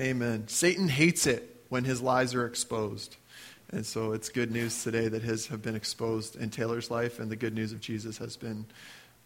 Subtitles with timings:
[0.00, 0.48] Amen.
[0.48, 3.16] Satan hates it when his lies are exposed.
[3.70, 7.30] And so it's good news today that his have been exposed in Taylor's life, and
[7.30, 8.66] the good news of Jesus has been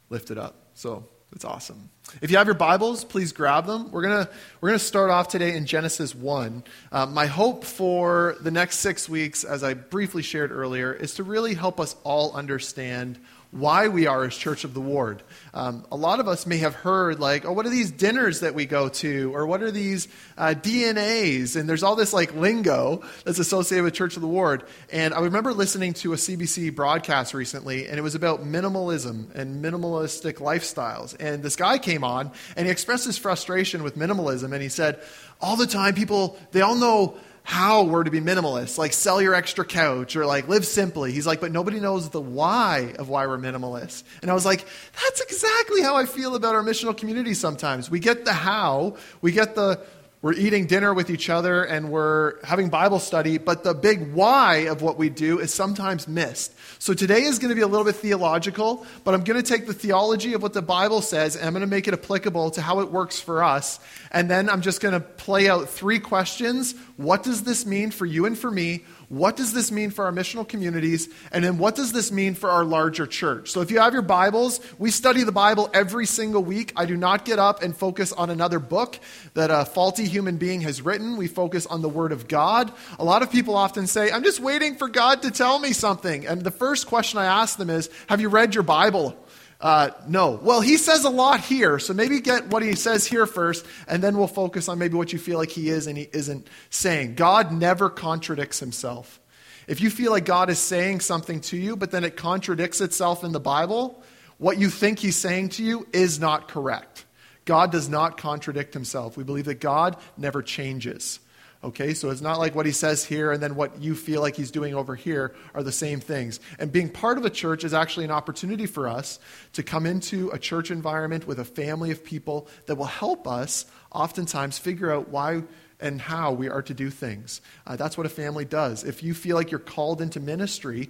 [0.08, 0.54] lifted up.
[0.74, 1.90] So it's awesome.
[2.22, 3.90] If you have your Bibles, please grab them.
[3.90, 4.28] We're gonna
[4.60, 6.62] we're gonna start off today in Genesis one.
[6.92, 11.24] Um, my hope for the next six weeks, as I briefly shared earlier, is to
[11.24, 13.18] really help us all understand
[13.50, 15.22] why we are as Church of the Ward.
[15.54, 18.54] Um, a lot of us may have heard, like, oh, what are these dinners that
[18.54, 19.34] we go to?
[19.34, 21.56] Or what are these uh, DNAs?
[21.56, 24.64] And there's all this, like, lingo that's associated with Church of the Ward.
[24.92, 29.64] And I remember listening to a CBC broadcast recently, and it was about minimalism and
[29.64, 31.16] minimalistic lifestyles.
[31.18, 35.00] And this guy came on, and he expressed his frustration with minimalism, and he said,
[35.40, 39.32] all the time, people, they all know how we're to be minimalist, like sell your
[39.32, 41.12] extra couch or like live simply.
[41.12, 44.02] He's like, but nobody knows the why of why we're minimalist.
[44.20, 44.66] And I was like,
[45.00, 47.88] that's exactly how I feel about our missional community sometimes.
[47.88, 49.80] We get the how, we get the
[50.22, 54.66] we're eating dinner with each other and we're having Bible study, but the big why
[54.66, 56.52] of what we do is sometimes missed.
[56.78, 59.66] So today is going to be a little bit theological, but I'm going to take
[59.66, 62.62] the theology of what the Bible says and I'm going to make it applicable to
[62.62, 63.80] how it works for us.
[64.12, 66.74] And then I'm just going to play out three questions.
[66.96, 68.84] What does this mean for you and for me?
[69.08, 71.08] What does this mean for our missional communities?
[71.30, 73.52] And then what does this mean for our larger church?
[73.52, 76.72] So if you have your Bibles, we study the Bible every single week.
[76.74, 78.98] I do not get up and focus on another book
[79.34, 81.16] that a faulty human being has written.
[81.16, 82.72] We focus on the Word of God.
[82.98, 86.26] A lot of people often say, I'm just waiting for God to tell me something.
[86.26, 89.16] And the first question I ask them is, Have you read your Bible?
[89.60, 90.38] Uh, no.
[90.42, 94.02] Well, he says a lot here, so maybe get what he says here first, and
[94.02, 97.14] then we'll focus on maybe what you feel like he is and he isn't saying.
[97.14, 99.18] God never contradicts himself.
[99.66, 103.24] If you feel like God is saying something to you, but then it contradicts itself
[103.24, 104.02] in the Bible,
[104.38, 107.04] what you think he's saying to you is not correct.
[107.46, 109.16] God does not contradict himself.
[109.16, 111.20] We believe that God never changes.
[111.66, 114.36] Okay, so it's not like what he says here and then what you feel like
[114.36, 116.38] he's doing over here are the same things.
[116.60, 119.18] And being part of a church is actually an opportunity for us
[119.54, 123.66] to come into a church environment with a family of people that will help us
[123.90, 125.42] oftentimes figure out why
[125.80, 127.40] and how we are to do things.
[127.66, 128.84] Uh, that's what a family does.
[128.84, 130.88] If you feel like you're called into ministry,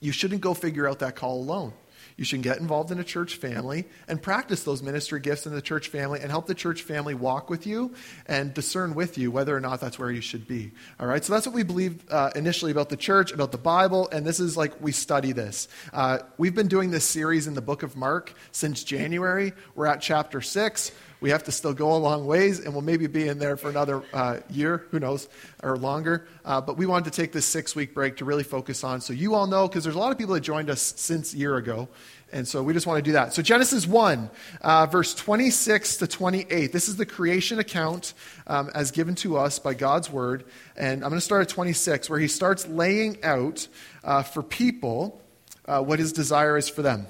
[0.00, 1.74] you shouldn't go figure out that call alone.
[2.16, 5.60] You should get involved in a church family and practice those ministry gifts in the
[5.60, 7.94] church family and help the church family walk with you
[8.26, 10.72] and discern with you whether or not that's where you should be.
[10.98, 14.08] All right, so that's what we believe uh, initially about the church, about the Bible,
[14.10, 15.68] and this is like we study this.
[15.92, 19.52] Uh, we've been doing this series in the book of Mark since January.
[19.74, 23.06] We're at chapter 6 we have to still go a long ways, and we'll maybe
[23.06, 25.28] be in there for another uh, year, who knows,
[25.62, 26.26] or longer.
[26.44, 29.00] Uh, but we wanted to take this six week break to really focus on.
[29.00, 31.56] So you all know, because there's a lot of people that joined us since year
[31.56, 31.88] ago.
[32.32, 33.32] And so we just want to do that.
[33.32, 36.72] So Genesis 1, uh, verse 26 to 28.
[36.72, 38.14] This is the creation account
[38.48, 40.44] um, as given to us by God's word.
[40.76, 43.68] And I'm going to start at 26, where he starts laying out
[44.02, 45.22] uh, for people
[45.66, 47.06] uh, what his desire is for them.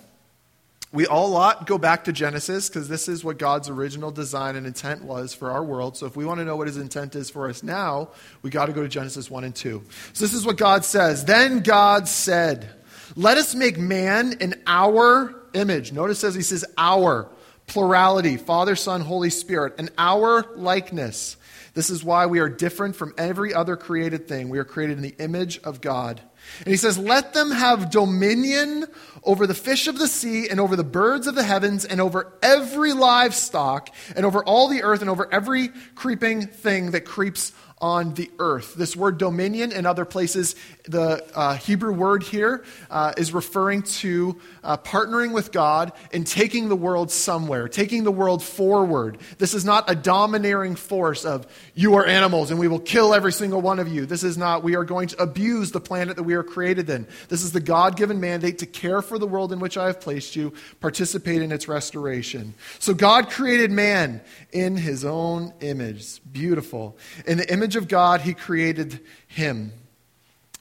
[0.93, 4.67] We all lot go back to Genesis because this is what God's original design and
[4.67, 5.97] intent was for our world.
[5.97, 8.11] So if we want to know what his intent is for us now,
[8.43, 9.83] we got to go to Genesis 1 and 2.
[10.13, 11.25] So this is what God says.
[11.25, 12.71] Then God said,
[13.17, 15.93] Let us make man in our image.
[15.93, 17.29] Notice as he says our
[17.67, 21.37] plurality, Father, Son, Holy Spirit, in our likeness.
[21.75, 24.49] This is why we are different from every other created thing.
[24.49, 26.23] We are created in the image of God.
[26.59, 28.87] And he says, Let them have dominion
[29.23, 32.33] over the fish of the sea, and over the birds of the heavens, and over
[32.43, 38.15] every livestock, and over all the earth, and over every creeping thing that creeps on
[38.15, 38.75] the earth.
[38.75, 44.41] This word dominion in other places, the uh, Hebrew word here uh, is referring to
[44.65, 49.19] uh, partnering with God and taking the world somewhere, taking the world forward.
[49.37, 53.33] This is not a domineering force of you are animals and we will kill every
[53.33, 54.07] single one of you.
[54.07, 57.07] This is not, we are going to abuse the planet that we are created in.
[57.29, 60.01] This is the God given mandate to care for the world in which I have
[60.01, 62.55] placed you, participate in its restoration.
[62.79, 64.23] So God created man
[64.53, 66.21] in his own image.
[66.33, 66.97] Beautiful.
[67.27, 69.73] In the image image of God, he created him.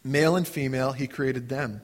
[0.04, 1.82] Male and female, he created them.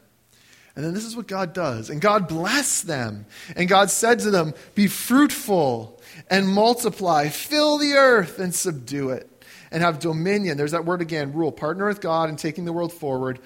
[0.76, 1.92] And then this is what God does.
[1.92, 3.28] And God blessed them.
[3.56, 9.30] And God said to them, Be fruitful and multiply, fill the earth and subdue it,
[9.70, 10.58] and have dominion.
[10.58, 11.52] There's that word again rule.
[11.52, 13.38] Partner with God in taking the world forward,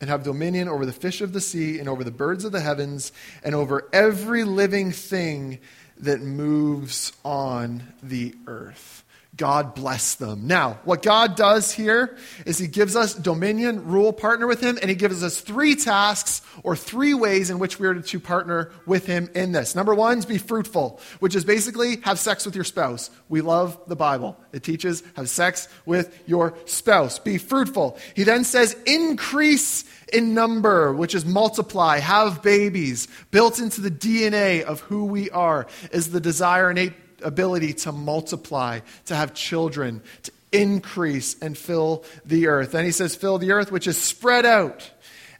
[0.00, 2.60] and have dominion over the fish of the sea, and over the birds of the
[2.60, 3.12] heavens,
[3.44, 5.58] and over every living thing
[5.98, 9.04] that moves on the earth.
[9.40, 10.46] God bless them.
[10.46, 14.90] Now, what God does here is He gives us dominion, rule, partner with Him, and
[14.90, 19.06] He gives us three tasks or three ways in which we are to partner with
[19.06, 19.74] Him in this.
[19.74, 23.08] Number one is be fruitful, which is basically have sex with your spouse.
[23.30, 24.36] We love the Bible.
[24.52, 27.18] It teaches have sex with your spouse.
[27.18, 27.96] Be fruitful.
[28.14, 33.08] He then says increase in number, which is multiply, have babies.
[33.30, 38.80] Built into the DNA of who we are is the desire, innate ability to multiply,
[39.06, 42.72] to have children, to increase and fill the earth.
[42.72, 44.90] Then he says, fill the earth, which is spread out,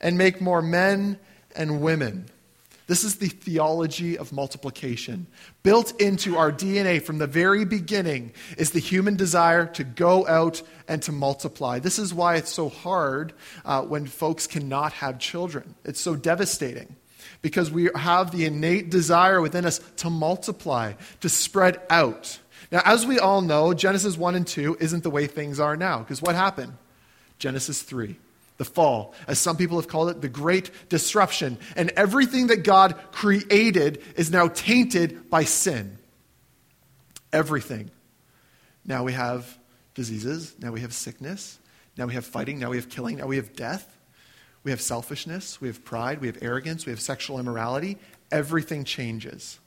[0.01, 1.19] and make more men
[1.55, 2.27] and women.
[2.87, 5.29] This is the theology of multiplication.
[5.63, 10.63] Built into our DNA from the very beginning is the human desire to go out
[10.89, 11.79] and to multiply.
[11.79, 13.33] This is why it's so hard
[13.65, 15.77] uh, when folks cannot have children.
[15.85, 16.97] It's so devastating
[17.43, 22.39] because we have the innate desire within us to multiply, to spread out.
[22.71, 25.99] Now, as we all know, Genesis 1 and 2 isn't the way things are now,
[25.99, 26.73] because what happened?
[27.39, 28.17] Genesis 3,
[28.59, 31.59] the fall, as some people have called it, the great disruption.
[31.75, 35.99] And everything that God created is now tainted by sin.
[37.33, 37.91] Everything.
[38.85, 39.59] Now we have
[39.95, 41.59] diseases, now we have sickness,
[41.97, 43.97] now we have fighting, now we have killing, now we have death.
[44.63, 47.99] We have selfishness, we have pride, we have arrogance, we have sexual immorality.
[48.31, 49.59] Everything changes.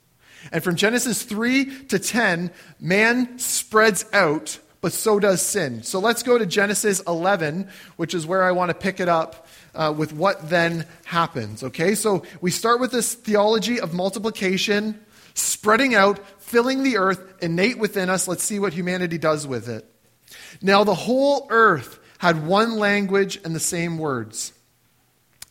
[0.52, 5.82] And from Genesis 3 to 10, man spreads out, but so does sin.
[5.82, 9.48] So let's go to Genesis 11, which is where I want to pick it up
[9.74, 11.64] uh, with what then happens.
[11.64, 15.00] Okay, so we start with this theology of multiplication,
[15.34, 18.28] spreading out, filling the earth, innate within us.
[18.28, 19.90] Let's see what humanity does with it.
[20.62, 24.52] Now, the whole earth had one language and the same words.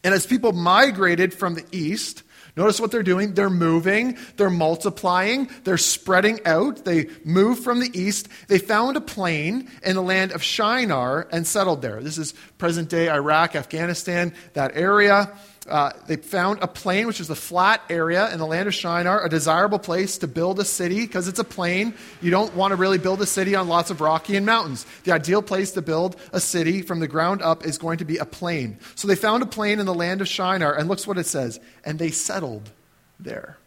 [0.03, 2.23] And as people migrated from the east,
[2.57, 3.33] notice what they're doing.
[3.33, 6.83] They're moving, they're multiplying, they're spreading out.
[6.83, 8.27] They move from the east.
[8.47, 12.01] They found a plain in the land of Shinar and settled there.
[12.01, 15.31] This is present day Iraq, Afghanistan, that area.
[15.67, 19.25] Uh, they found a plain, which is a flat area in the land of Shinar,
[19.25, 21.93] a desirable place to build a city because it's a plain.
[22.21, 24.85] You don't want to really build a city on lots of rocky and mountains.
[25.05, 28.17] The ideal place to build a city from the ground up is going to be
[28.17, 28.77] a plain.
[28.95, 31.61] So they found a plain in the land of Shinar, and looks what it says.
[31.85, 32.69] And they settled
[33.17, 33.57] there.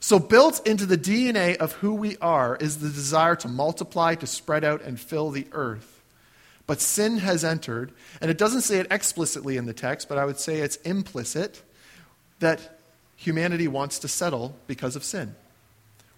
[0.00, 4.26] So, built into the DNA of who we are is the desire to multiply, to
[4.26, 5.93] spread out, and fill the earth.
[6.66, 10.24] But sin has entered, and it doesn't say it explicitly in the text, but I
[10.24, 11.62] would say it's implicit
[12.40, 12.78] that
[13.16, 15.34] humanity wants to settle because of sin.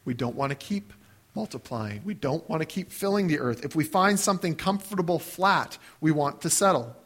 [0.05, 0.93] We don't want to keep
[1.35, 2.01] multiplying.
[2.05, 3.65] We don't want to keep filling the earth.
[3.65, 6.97] If we find something comfortable flat, we want to settle.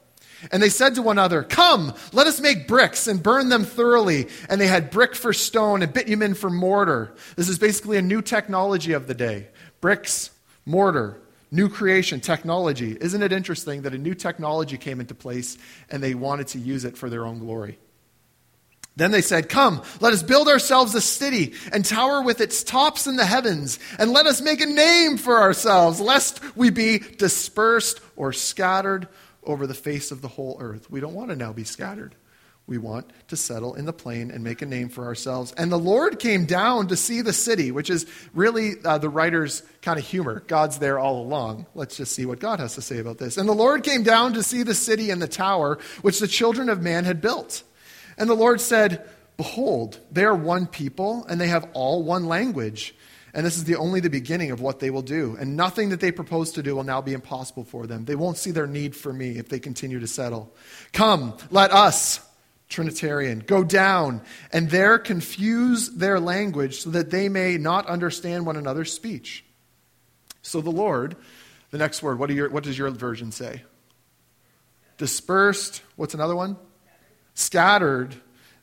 [0.53, 4.29] And they said to one another, Come, let us make bricks and burn them thoroughly.
[4.49, 7.15] And they had brick for stone and bitumen for mortar.
[7.37, 9.49] This is basically a new technology of the day
[9.81, 10.31] bricks,
[10.65, 12.97] mortar new creation, technology.
[13.01, 15.59] Isn't it interesting that a new technology came into place
[15.91, 17.79] and they wanted to use it for their own glory?
[18.97, 23.07] Then they said, Come, let us build ourselves a city and tower with its tops
[23.07, 28.01] in the heavens, and let us make a name for ourselves, lest we be dispersed
[28.17, 29.09] or scattered
[29.43, 30.91] over the face of the whole earth.
[30.91, 32.15] We don't want to now be scattered
[32.71, 35.53] we want to settle in the plain and make a name for ourselves.
[35.59, 39.63] And the Lord came down to see the city, which is really uh, the writer's
[39.83, 40.45] kind of humor.
[40.47, 41.67] God's there all along.
[41.75, 43.37] Let's just see what God has to say about this.
[43.37, 46.69] And the Lord came down to see the city and the tower, which the children
[46.69, 47.65] of man had built.
[48.17, 49.05] And the Lord said,
[49.37, 52.95] Behold, they are one people, and they have all one language.
[53.35, 55.37] And this is the only the beginning of what they will do.
[55.41, 58.05] And nothing that they propose to do will now be impossible for them.
[58.05, 60.55] They won't see their need for me if they continue to settle.
[60.93, 62.21] Come, let us
[62.71, 64.23] Trinitarian, go down
[64.53, 69.45] and there confuse their language so that they may not understand one another's speech.
[70.41, 71.17] So the Lord,
[71.71, 73.63] the next word, what, your, what does your version say?
[74.97, 76.57] Dispersed, what's another one?
[77.35, 78.15] Scattered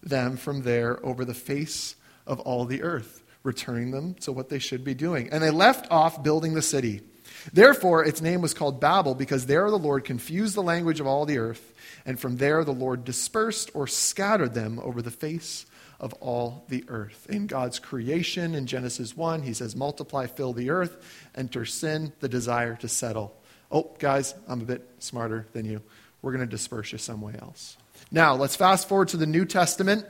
[0.01, 1.95] them from there over the face
[2.25, 5.29] of all the earth, returning them to what they should be doing.
[5.31, 7.01] And they left off building the city.
[7.53, 11.25] Therefore, its name was called Babel, because there the Lord confused the language of all
[11.25, 11.73] the earth
[12.07, 15.65] and from there, the Lord dispersed or scattered them over the face
[15.99, 17.27] of all the earth.
[17.29, 22.29] In God's creation, in Genesis 1, he says, Multiply, fill the earth, enter sin, the
[22.29, 23.35] desire to settle.
[23.69, 25.81] Oh, guys, I'm a bit smarter than you.
[26.21, 27.75] We're going to disperse you somewhere else.
[28.09, 30.05] Now, let's fast forward to the New Testament.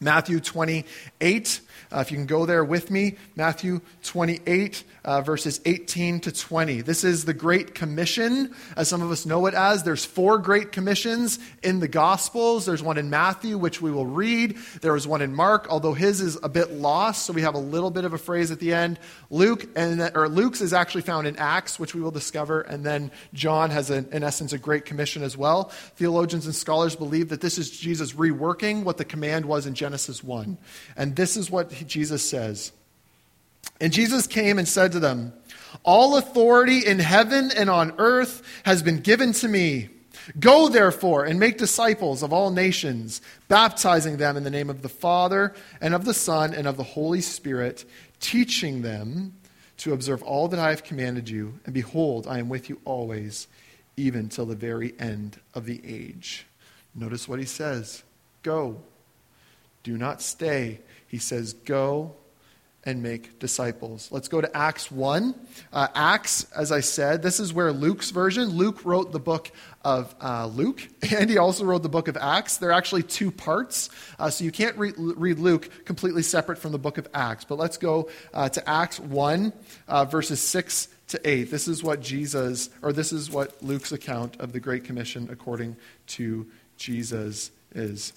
[0.00, 1.60] Matthew 28.
[1.92, 6.80] Uh, if you can go there with me, Matthew 28, uh, verses 18 to 20.
[6.80, 9.84] This is the Great Commission, as some of us know it as.
[9.84, 12.66] There's four Great Commissions in the Gospels.
[12.66, 14.56] There's one in Matthew, which we will read.
[14.82, 17.58] There was one in Mark, although his is a bit lost, so we have a
[17.58, 18.98] little bit of a phrase at the end.
[19.30, 23.10] Luke, and or Luke's is actually found in Acts, which we will discover, and then
[23.32, 25.64] John has, in essence, a Great Commission as well.
[25.96, 29.83] Theologians and scholars believe that this is Jesus reworking what the command was in Genesis
[30.24, 30.58] 1.
[30.96, 32.72] And this is what Jesus says.
[33.80, 35.32] And Jesus came and said to them,
[35.84, 39.88] All authority in heaven and on earth has been given to me.
[40.38, 44.88] Go therefore and make disciples of all nations, baptizing them in the name of the
[44.88, 47.84] Father and of the Son and of the Holy Spirit,
[48.20, 49.34] teaching them
[49.78, 51.58] to observe all that I have commanded you.
[51.64, 53.48] And behold, I am with you always,
[53.96, 56.46] even till the very end of the age.
[56.94, 58.02] Notice what he says
[58.42, 58.80] Go.
[59.84, 60.80] Do not stay.
[61.06, 62.16] He says, Go
[62.86, 64.08] and make disciples.
[64.12, 65.34] Let's go to Acts 1.
[65.72, 69.50] Uh, Acts, as I said, this is where Luke's version, Luke wrote the book
[69.82, 70.86] of uh, Luke,
[71.16, 72.58] and he also wrote the book of Acts.
[72.58, 73.88] They're actually two parts,
[74.18, 77.44] uh, so you can't re- read Luke completely separate from the book of Acts.
[77.44, 79.52] But let's go uh, to Acts 1,
[79.88, 81.50] uh, verses 6 to 8.
[81.50, 85.76] This is what Jesus, or this is what Luke's account of the Great Commission according
[86.08, 88.12] to Jesus is.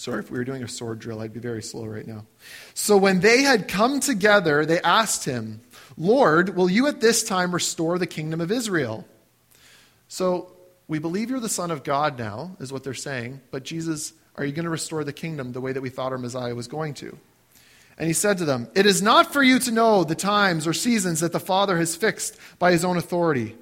[0.00, 2.24] Sorry, if we were doing a sword drill, I'd be very slow right now.
[2.72, 5.60] So when they had come together, they asked him,
[5.98, 9.06] Lord, will you at this time restore the kingdom of Israel?
[10.08, 10.52] So
[10.88, 14.44] we believe you're the Son of God now, is what they're saying, but Jesus, are
[14.46, 16.94] you going to restore the kingdom the way that we thought our Messiah was going
[16.94, 17.18] to?
[17.98, 20.72] And he said to them, It is not for you to know the times or
[20.72, 23.54] seasons that the Father has fixed by his own authority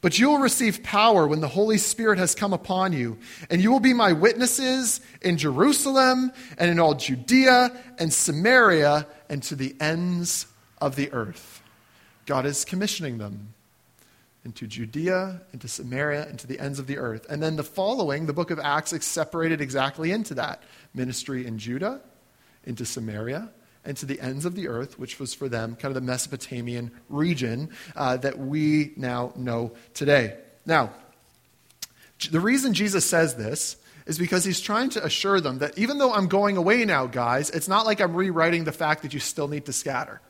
[0.00, 3.18] but you will receive power when the Holy Spirit has come upon you,
[3.50, 9.42] and you will be my witnesses in Jerusalem and in all Judea and Samaria and
[9.44, 10.46] to the ends
[10.80, 11.62] of the earth.
[12.26, 13.54] God is commissioning them
[14.44, 17.26] into Judea, into Samaria, and to the ends of the earth.
[17.28, 20.62] And then the following, the book of Acts, is separated exactly into that
[20.94, 22.00] ministry in Judah,
[22.64, 23.50] into Samaria,
[23.88, 26.90] and to the ends of the earth, which was for them kind of the Mesopotamian
[27.08, 30.36] region uh, that we now know today.
[30.66, 30.92] Now,
[32.30, 36.12] the reason Jesus says this is because he's trying to assure them that even though
[36.12, 39.48] I'm going away now, guys, it's not like I'm rewriting the fact that you still
[39.48, 40.20] need to scatter.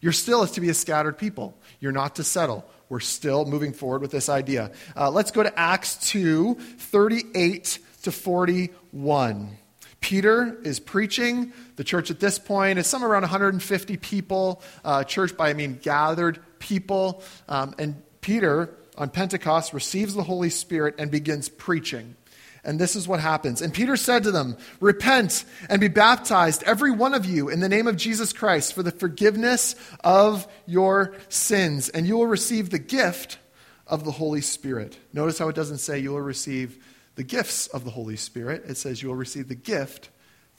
[0.00, 1.56] You're still to be a scattered people.
[1.78, 2.68] You're not to settle.
[2.88, 4.72] We're still moving forward with this idea.
[4.96, 9.56] Uh, let's go to Acts 2 38 to 41.
[10.00, 11.52] Peter is preaching.
[11.76, 14.62] The church at this point is somewhere around 150 people.
[14.84, 17.22] Uh, church by, I mean, gathered people.
[17.48, 22.16] Um, and Peter, on Pentecost, receives the Holy Spirit and begins preaching.
[22.64, 23.62] And this is what happens.
[23.62, 27.68] And Peter said to them, Repent and be baptized, every one of you, in the
[27.68, 29.74] name of Jesus Christ, for the forgiveness
[30.04, 33.38] of your sins, and you will receive the gift
[33.86, 34.98] of the Holy Spirit.
[35.12, 36.78] Notice how it doesn't say you will receive
[37.18, 38.62] the gifts of the Holy Spirit.
[38.68, 40.08] It says you will receive the gift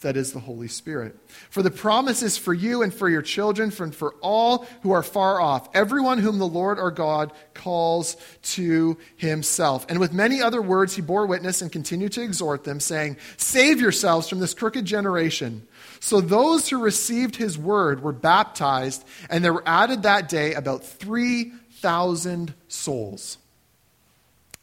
[0.01, 1.15] that is the Holy Spirit.
[1.49, 5.01] For the promise is for you and for your children, and for all who are
[5.01, 9.85] far off, everyone whom the Lord our God calls to himself.
[9.87, 13.79] And with many other words, he bore witness and continued to exhort them, saying, Save
[13.79, 15.65] yourselves from this crooked generation.
[16.01, 20.83] So those who received his word were baptized, and there were added that day about
[20.83, 23.37] 3,000 souls.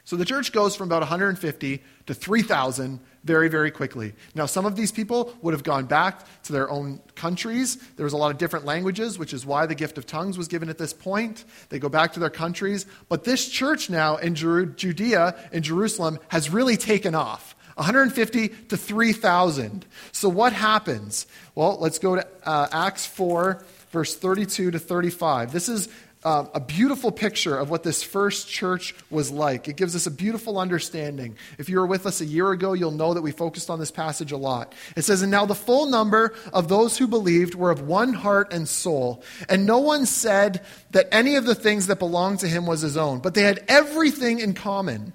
[0.07, 4.15] So the church goes from about 150 to 3,000 very, very quickly.
[4.37, 7.75] Now, some of these people would have gone back to their own countries.
[7.97, 10.47] There was a lot of different languages, which is why the gift of tongues was
[10.47, 11.45] given at this point.
[11.71, 12.87] They go back to their countries.
[13.09, 17.57] But this church now in Judea, in Jerusalem, has really taken off.
[17.75, 19.87] 150 to 3,000.
[20.13, 21.27] So what happens?
[21.57, 23.61] Well, let's go to uh, Acts 4,
[23.91, 25.53] verse 32 to 35.
[25.53, 25.89] This is
[26.27, 29.69] uh, a beautiful picture of what this first church was like.
[29.69, 31.37] It gives us a beautiful understanding.
[31.57, 33.93] If you were with us a year ago, you'll know that we focused on this
[33.93, 34.75] passage a lot.
[34.97, 38.53] It says, And now the full number of those who believed were of one heart
[38.53, 39.23] and soul.
[39.49, 42.97] And no one said that any of the things that belonged to him was his
[42.97, 45.13] own, but they had everything in common.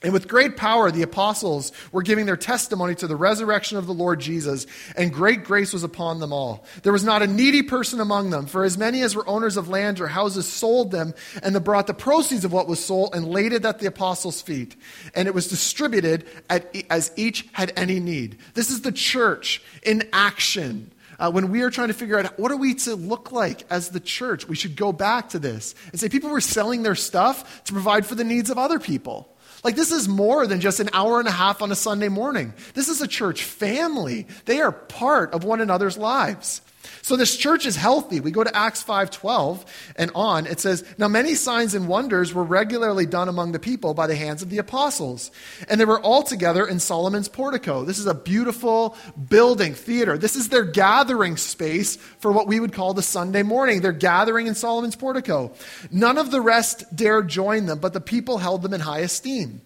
[0.00, 3.94] And with great power, the apostles were giving their testimony to the resurrection of the
[3.94, 4.64] Lord Jesus,
[4.96, 6.64] and great grace was upon them all.
[6.84, 9.68] There was not a needy person among them, for as many as were owners of
[9.68, 13.26] land or houses sold them, and they brought the proceeds of what was sold and
[13.26, 14.76] laid it at the apostles' feet.
[15.16, 18.38] And it was distributed at, as each had any need.
[18.54, 20.92] This is the church in action.
[21.18, 23.88] Uh, when we are trying to figure out what are we to look like as
[23.88, 27.64] the church, we should go back to this and say people were selling their stuff
[27.64, 29.28] to provide for the needs of other people.
[29.64, 32.54] Like, this is more than just an hour and a half on a Sunday morning.
[32.74, 34.26] This is a church family.
[34.44, 36.60] They are part of one another's lives.
[37.02, 38.20] So this church is healthy.
[38.20, 39.64] We go to Acts 5:12
[39.96, 40.46] and on.
[40.46, 44.16] It says, "Now many signs and wonders were regularly done among the people by the
[44.16, 45.30] hands of the apostles,
[45.68, 48.96] and they were all together in Solomon's portico." This is a beautiful
[49.28, 50.18] building, theater.
[50.18, 53.80] This is their gathering space for what we would call the Sunday morning.
[53.80, 55.52] They're gathering in Solomon's portico.
[55.90, 59.60] None of the rest dared join them, but the people held them in high esteem.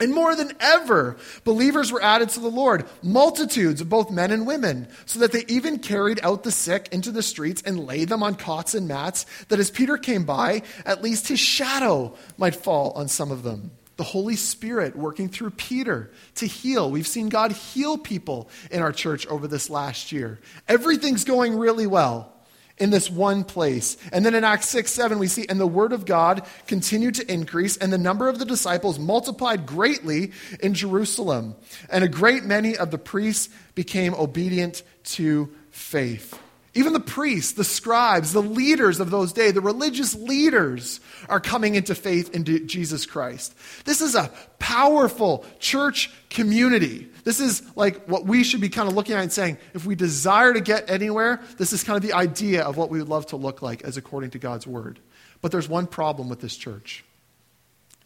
[0.00, 4.46] And more than ever, believers were added to the Lord, multitudes of both men and
[4.46, 8.22] women, so that they even carried out the sick into the streets and laid them
[8.22, 12.92] on cots and mats, that as Peter came by, at least his shadow might fall
[12.92, 13.72] on some of them.
[13.96, 16.90] The Holy Spirit working through Peter to heal.
[16.90, 20.40] We've seen God heal people in our church over this last year.
[20.66, 22.32] Everything's going really well
[22.80, 23.96] in this one place.
[24.12, 27.32] And then in Acts 6 7, we see, and the word of God continued to
[27.32, 31.54] increase, and the number of the disciples multiplied greatly in Jerusalem.
[31.90, 36.38] And a great many of the priests became obedient to faith.
[36.72, 41.74] Even the priests, the scribes, the leaders of those days, the religious leaders are coming
[41.74, 43.56] into faith in Jesus Christ.
[43.84, 47.09] This is a powerful church community.
[47.24, 49.94] This is like what we should be kind of looking at and saying, if we
[49.94, 53.26] desire to get anywhere, this is kind of the idea of what we would love
[53.26, 55.00] to look like as according to God's word.
[55.40, 57.04] But there's one problem with this church.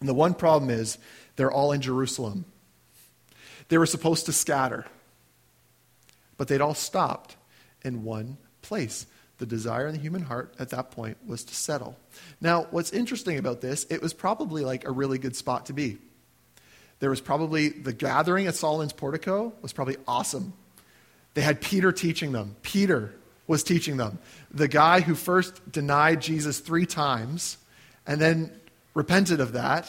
[0.01, 0.99] And the one problem is
[1.37, 2.45] they're all in Jerusalem.
[3.69, 4.85] They were supposed to scatter,
[6.37, 7.37] but they'd all stopped
[7.83, 9.07] in one place.
[9.39, 11.99] The desire in the human heart at that point was to settle.
[12.41, 15.99] Now, what's interesting about this, it was probably like a really good spot to be.
[17.05, 20.55] There was probably the gathering at Solomon's portico was probably awesome.
[21.35, 22.57] They had Peter teaching them.
[22.63, 23.13] Peter
[23.47, 24.19] was teaching them.
[24.51, 27.59] The guy who first denied Jesus three times
[28.07, 28.59] and then
[28.95, 29.87] repented of that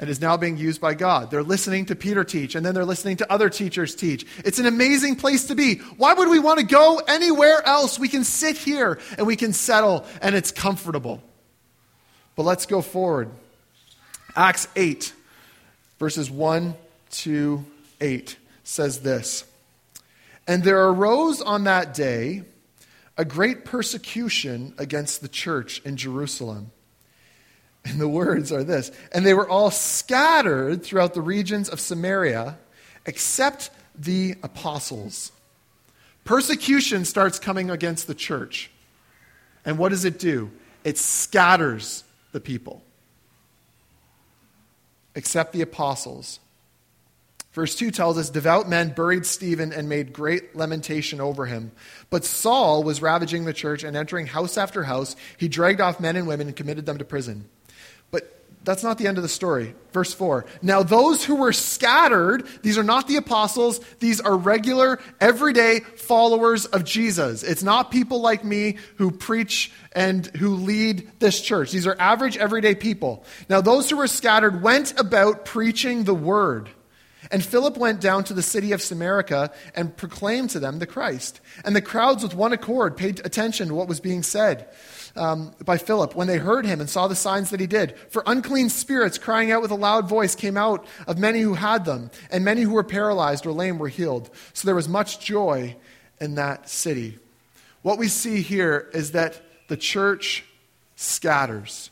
[0.00, 1.30] and is now being used by God.
[1.30, 4.26] They're listening to Peter teach, and then they're listening to other teachers teach.
[4.44, 5.76] It's an amazing place to be.
[5.98, 7.96] Why would we want to go anywhere else?
[7.96, 11.22] We can sit here and we can settle, and it's comfortable.
[12.34, 13.30] But let's go forward.
[14.34, 15.12] Acts 8,
[15.98, 16.74] verses 1
[17.10, 17.64] to
[18.00, 19.44] 8 says this
[20.46, 22.42] And there arose on that day
[23.16, 26.70] a great persecution against the church in Jerusalem
[27.86, 32.58] and the words are this And they were all scattered throughout the regions of Samaria,
[33.06, 35.32] except the apostles.
[36.24, 38.70] Persecution starts coming against the church.
[39.64, 40.50] And what does it do?
[40.84, 42.82] It scatters the people,
[45.16, 46.38] except the apostles.
[47.52, 51.72] Verse 2 tells us devout men buried Stephen and made great lamentation over him.
[52.10, 55.16] But Saul was ravaging the church and entering house after house.
[55.38, 57.48] He dragged off men and women and committed them to prison.
[58.66, 59.76] That's not the end of the story.
[59.92, 60.44] Verse 4.
[60.60, 66.66] Now, those who were scattered, these are not the apostles, these are regular, everyday followers
[66.66, 67.44] of Jesus.
[67.44, 71.70] It's not people like me who preach and who lead this church.
[71.70, 73.24] These are average, everyday people.
[73.48, 76.68] Now, those who were scattered went about preaching the word.
[77.30, 81.40] And Philip went down to the city of Samaria and proclaimed to them the Christ.
[81.64, 84.68] And the crowds with one accord paid attention to what was being said
[85.16, 87.96] um, by Philip when they heard him and saw the signs that he did.
[88.10, 91.84] For unclean spirits, crying out with a loud voice, came out of many who had
[91.84, 94.30] them, and many who were paralyzed or lame were healed.
[94.52, 95.76] So there was much joy
[96.20, 97.18] in that city.
[97.82, 100.44] What we see here is that the church
[100.96, 101.90] scatters.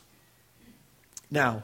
[1.31, 1.63] Now,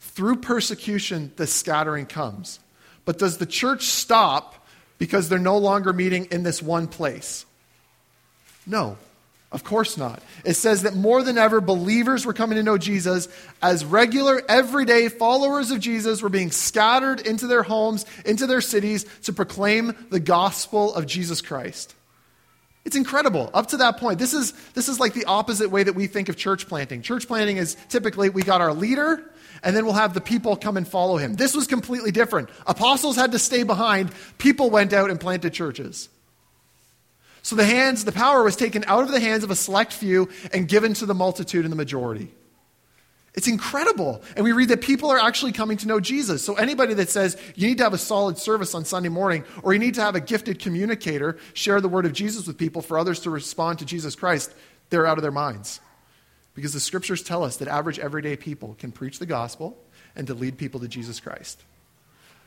[0.00, 2.60] through persecution, the scattering comes.
[3.04, 4.66] But does the church stop
[4.98, 7.46] because they're no longer meeting in this one place?
[8.66, 8.98] No.
[9.50, 10.22] Of course not.
[10.44, 13.28] It says that more than ever, believers were coming to know Jesus
[13.62, 19.06] as regular, everyday followers of Jesus were being scattered into their homes, into their cities
[19.22, 21.94] to proclaim the gospel of Jesus Christ.
[22.84, 23.50] It's incredible.
[23.54, 26.28] Up to that point, this is, this is like the opposite way that we think
[26.28, 27.00] of church planting.
[27.00, 29.30] Church planting is typically we got our leader,
[29.62, 31.34] and then we'll have the people come and follow him.
[31.34, 32.50] This was completely different.
[32.66, 36.10] Apostles had to stay behind, people went out and planted churches.
[37.48, 40.28] So the hands, the power was taken out of the hands of a select few
[40.52, 42.30] and given to the multitude and the majority.
[43.32, 44.20] It's incredible.
[44.36, 46.44] And we read that people are actually coming to know Jesus.
[46.44, 49.72] So anybody that says you need to have a solid service on Sunday morning or
[49.72, 52.98] you need to have a gifted communicator share the word of Jesus with people for
[52.98, 54.54] others to respond to Jesus Christ,
[54.90, 55.80] they're out of their minds.
[56.54, 59.74] Because the scriptures tell us that average everyday people can preach the gospel
[60.14, 61.64] and to lead people to Jesus Christ.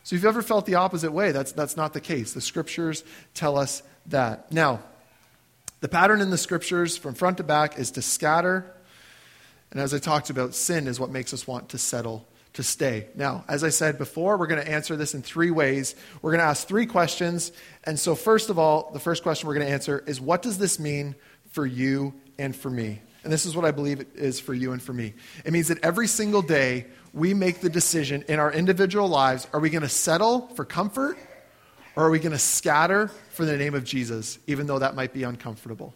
[0.04, 2.34] So if you've ever felt the opposite way, that's, that's not the case.
[2.34, 4.52] The scriptures tell us that.
[4.52, 4.82] Now,
[5.82, 8.72] the pattern in the scriptures from front to back is to scatter.
[9.72, 13.08] And as I talked about, sin is what makes us want to settle to stay.
[13.16, 15.96] Now, as I said before, we're going to answer this in three ways.
[16.22, 17.52] We're going to ask three questions.
[17.84, 20.58] And so, first of all, the first question we're going to answer is what does
[20.58, 21.16] this mean
[21.52, 23.02] for you and for me?
[23.24, 25.14] And this is what I believe it is for you and for me.
[25.46, 29.60] It means that every single day we make the decision in our individual lives are
[29.60, 31.18] we going to settle for comfort
[31.96, 35.14] or are we going to scatter for the name of Jesus, even though that might
[35.14, 35.94] be uncomfortable?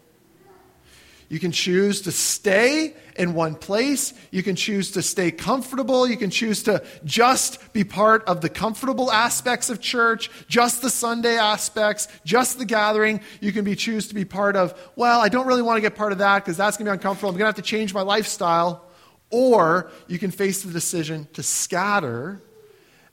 [1.27, 4.13] You can choose to stay in one place.
[4.29, 6.07] You can choose to stay comfortable.
[6.07, 10.89] You can choose to just be part of the comfortable aspects of church, just the
[10.89, 13.21] Sunday aspects, just the gathering.
[13.41, 15.95] You can be choose to be part of, well, I don't really want to get
[15.95, 17.29] part of that because that's going to be uncomfortable.
[17.29, 18.85] I'm going to have to change my lifestyle.
[19.31, 22.39] Or you can face the decision to scatter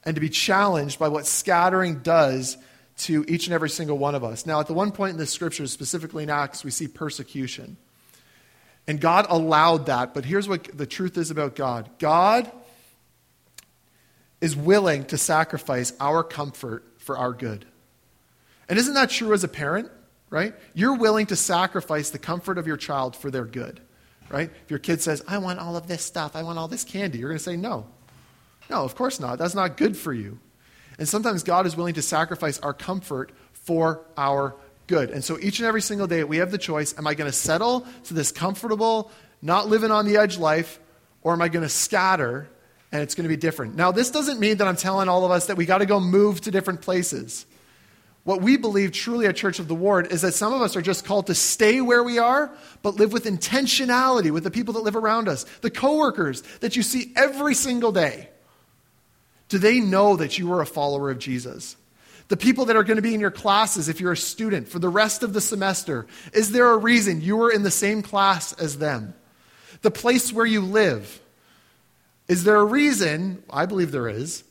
[0.05, 2.59] and to be challenged by what scattering does
[3.03, 4.47] to each and every single one of us.
[4.47, 7.77] Now, at the one point in the scriptures, specifically in Acts, we see persecution.
[8.87, 12.51] And God allowed that, but here's what the truth is about God God
[14.41, 17.65] is willing to sacrifice our comfort for our good.
[18.69, 19.91] And isn't that true as a parent,
[20.31, 20.55] right?
[20.75, 23.81] You're willing to sacrifice the comfort of your child for their good,
[24.31, 24.51] right?
[24.65, 27.19] If your kid says, I want all of this stuff, I want all this candy,
[27.19, 27.87] you're going to say, no.
[28.71, 29.39] No, of course not.
[29.39, 30.39] That's not good for you.
[31.03, 34.55] And sometimes God is willing to sacrifice our comfort for our
[34.87, 35.11] good.
[35.11, 37.37] And so each and every single day, we have the choice am I going to
[37.37, 39.11] settle to this comfortable,
[39.43, 40.79] not living on the edge life,
[41.23, 42.49] or am I going to scatter
[42.93, 43.75] and it's going to be different?
[43.75, 45.99] Now, this doesn't mean that I'm telling all of us that we got to go
[45.99, 47.47] move to different places.
[48.23, 50.83] What we believe truly at Church of the Ward is that some of us are
[50.83, 54.85] just called to stay where we are, but live with intentionality with the people that
[54.85, 58.29] live around us, the coworkers that you see every single day.
[59.53, 61.77] Do they know that you are a follower of Jesus?
[62.29, 64.79] The people that are going to be in your classes if you're a student for
[64.79, 66.07] the rest of the semester.
[66.33, 69.13] Is there a reason you were in the same class as them?
[69.83, 71.21] The place where you live.
[72.29, 74.43] Is there a reason, I believe there is,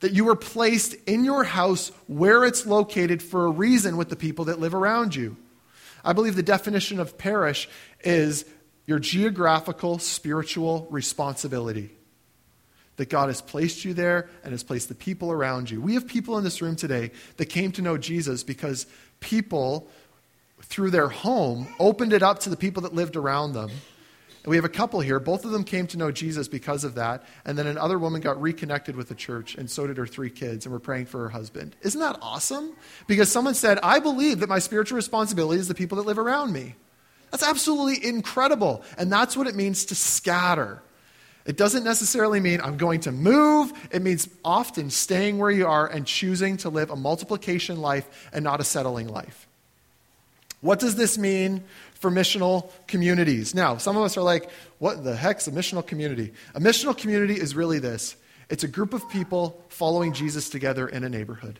[0.00, 4.14] that you were placed in your house where it's located for a reason with the
[4.14, 5.38] people that live around you?
[6.04, 7.66] I believe the definition of parish
[8.04, 8.44] is
[8.84, 11.96] your geographical spiritual responsibility
[12.96, 15.80] that God has placed you there and has placed the people around you.
[15.80, 18.86] We have people in this room today that came to know Jesus because
[19.20, 19.88] people,
[20.62, 23.70] through their home, opened it up to the people that lived around them.
[24.44, 25.18] And we have a couple here.
[25.18, 27.24] Both of them came to know Jesus because of that.
[27.46, 30.66] And then another woman got reconnected with the church, and so did her three kids,
[30.66, 31.74] and we're praying for her husband.
[31.80, 32.74] Isn't that awesome?
[33.06, 36.52] Because someone said, I believe that my spiritual responsibility is the people that live around
[36.52, 36.74] me.
[37.30, 38.84] That's absolutely incredible.
[38.98, 40.82] And that's what it means to scatter.
[41.44, 43.72] It doesn't necessarily mean I'm going to move.
[43.90, 48.42] It means often staying where you are and choosing to live a multiplication life and
[48.42, 49.46] not a settling life.
[50.62, 51.62] What does this mean
[51.94, 53.54] for missional communities?
[53.54, 56.32] Now, some of us are like, what the heck's a missional community?
[56.54, 58.16] A missional community is really this
[58.48, 61.58] it's a group of people following Jesus together in a neighborhood.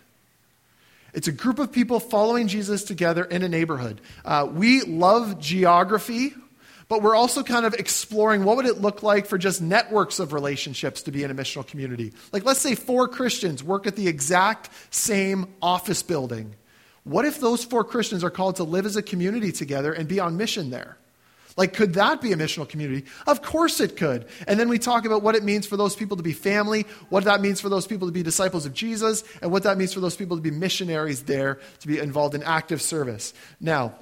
[1.13, 4.01] It's a group of people following Jesus together in a neighborhood.
[4.25, 6.35] Uh, we love geography
[6.89, 10.33] but we're also kind of exploring what would it look like for just networks of
[10.33, 12.13] relationships to be in a missional community.
[12.33, 16.55] Like let's say four Christians work at the exact same office building.
[17.05, 20.21] What if those four Christians are called to live as a community together and be
[20.21, 20.97] on mission there?
[21.57, 23.07] Like, could that be a missional community?
[23.29, 24.27] Of course it could.
[24.49, 27.25] And then we talk about what it means for those people to be family, what
[27.25, 30.01] that means for those people to be disciples of Jesus, and what that means for
[30.01, 33.35] those people to be missionaries there, to be involved in active service.
[33.61, 33.95] Now,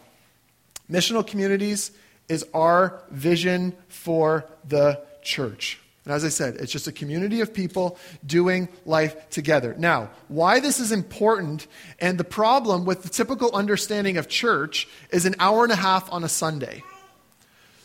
[0.91, 1.91] missional communities
[2.29, 5.79] is our vision for the church.
[6.05, 9.75] And as I said, it's just a community of people doing life together.
[9.79, 11.69] Now, why this is important,
[12.01, 16.13] and the problem with the typical understanding of church is an hour and a half
[16.13, 16.83] on a Sunday.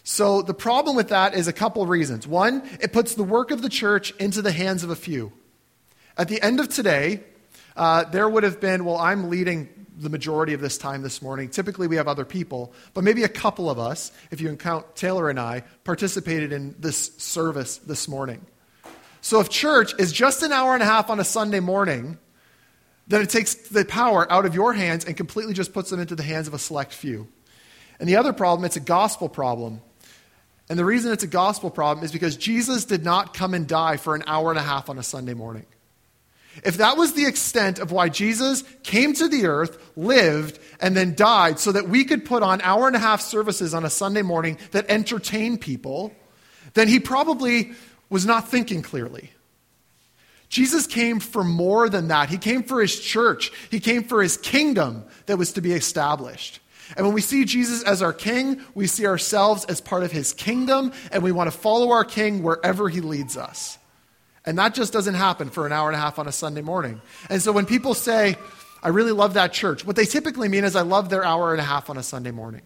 [0.04, 2.26] So, the problem with that is a couple reasons.
[2.26, 5.34] One, it puts the work of the church into the hands of a few.
[6.18, 7.24] At the end of today,
[7.76, 11.50] uh, there would have been, well, I'm leading the majority of this time this morning.
[11.50, 15.30] Typically, we have other people, but maybe a couple of us, if you count Taylor
[15.30, 18.46] and I, participated in this service this morning.
[19.22, 22.18] So, if church is just an hour and a half on a Sunday morning,
[23.08, 26.16] then it takes the power out of your hands and completely just puts them into
[26.16, 27.28] the hands of a select few.
[28.00, 29.82] And the other problem, it's a gospel problem.
[30.70, 33.98] And the reason it's a gospel problem is because Jesus did not come and die
[33.98, 35.66] for an hour and a half on a Sunday morning.
[36.64, 41.16] If that was the extent of why Jesus came to the earth, lived, and then
[41.16, 44.22] died so that we could put on hour and a half services on a Sunday
[44.22, 46.14] morning that entertain people,
[46.74, 47.72] then he probably
[48.10, 49.32] was not thinking clearly.
[50.50, 52.30] Jesus came for more than that.
[52.30, 56.60] He came for his church, he came for his kingdom that was to be established.
[56.96, 60.32] And when we see Jesus as our king, we see ourselves as part of his
[60.32, 63.78] kingdom, and we want to follow our king wherever he leads us.
[64.48, 67.02] And that just doesn't happen for an hour and a half on a Sunday morning.
[67.30, 68.38] And so when people say,
[68.82, 71.60] I really love that church, what they typically mean is, I love their hour and
[71.60, 72.62] a half on a Sunday morning.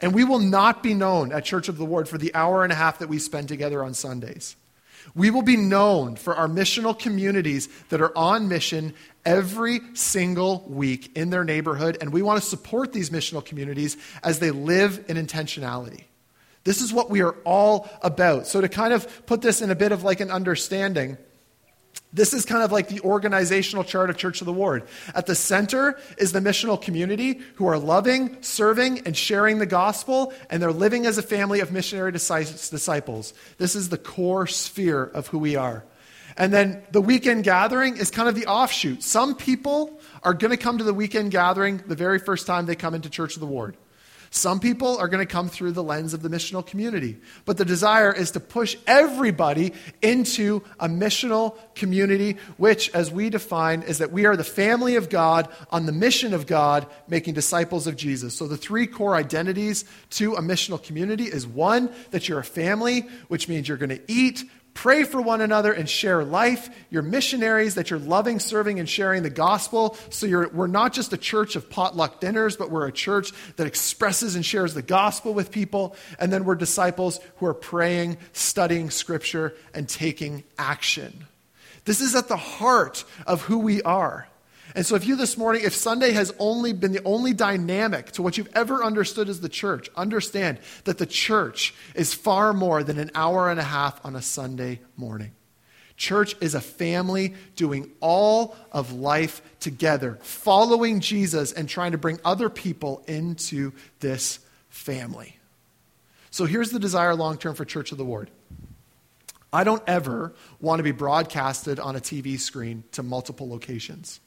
[0.00, 2.72] And we will not be known at Church of the Ward for the hour and
[2.72, 4.56] a half that we spend together on Sundays.
[5.14, 8.92] We will be known for our missional communities that are on mission
[9.24, 14.40] every single week in their neighborhood, and we want to support these missional communities as
[14.40, 16.02] they live in intentionality.
[16.64, 18.46] This is what we are all about.
[18.46, 21.16] So, to kind of put this in a bit of like an understanding,
[22.12, 24.84] this is kind of like the organizational chart of Church of the Ward.
[25.14, 30.32] At the center is the missional community who are loving, serving, and sharing the gospel,
[30.48, 33.34] and they're living as a family of missionary disciples.
[33.58, 35.84] This is the core sphere of who we are.
[36.38, 39.02] And then the weekend gathering is kind of the offshoot.
[39.02, 42.76] Some people are going to come to the weekend gathering the very first time they
[42.76, 43.76] come into Church of the Ward.
[44.30, 47.64] Some people are going to come through the lens of the missional community, but the
[47.64, 54.12] desire is to push everybody into a missional community, which, as we define, is that
[54.12, 58.34] we are the family of God on the mission of God, making disciples of Jesus.
[58.34, 63.00] So, the three core identities to a missional community is one, that you're a family,
[63.28, 64.44] which means you're going to eat,
[64.78, 66.70] Pray for one another and share life.
[66.88, 69.96] You're missionaries, that you're loving, serving, and sharing the gospel.
[70.10, 74.36] So we're not just a church of potluck dinners, but we're a church that expresses
[74.36, 75.96] and shares the gospel with people.
[76.20, 81.26] And then we're disciples who are praying, studying scripture, and taking action.
[81.84, 84.28] This is at the heart of who we are.
[84.74, 88.22] And so, if you this morning, if Sunday has only been the only dynamic to
[88.22, 92.98] what you've ever understood as the church, understand that the church is far more than
[92.98, 95.32] an hour and a half on a Sunday morning.
[95.96, 102.20] Church is a family doing all of life together, following Jesus and trying to bring
[102.24, 105.36] other people into this family.
[106.30, 108.30] So, here's the desire long term for Church of the Ward.
[109.50, 114.20] I don't ever want to be broadcasted on a TV screen to multiple locations.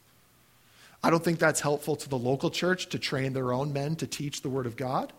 [1.04, 4.08] I don't think that's helpful to the local church to train their own men to
[4.08, 5.14] teach the Word of God.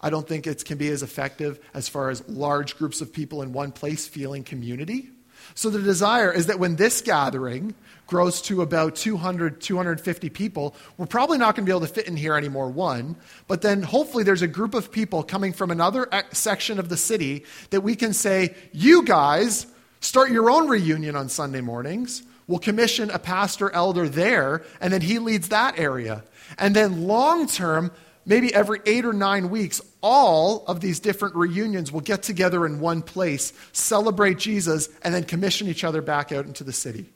[0.00, 3.42] I don't think it can be as effective as far as large groups of people
[3.42, 5.10] in one place feeling community.
[5.54, 7.74] So the desire is that when this gathering
[8.06, 12.06] grows to about 200, 250 people, we're probably not going to be able to fit
[12.06, 13.16] in here anymore, one.
[13.48, 17.44] But then hopefully there's a group of people coming from another section of the city
[17.70, 19.66] that we can say, you guys
[20.00, 25.00] start your own reunion on Sunday mornings We'll commission a pastor elder there, and then
[25.00, 26.24] he leads that area.
[26.58, 27.90] And then long term,
[28.24, 32.78] maybe every eight or nine weeks, all of these different reunions will get together in
[32.78, 37.06] one place, celebrate Jesus, and then commission each other back out into the city.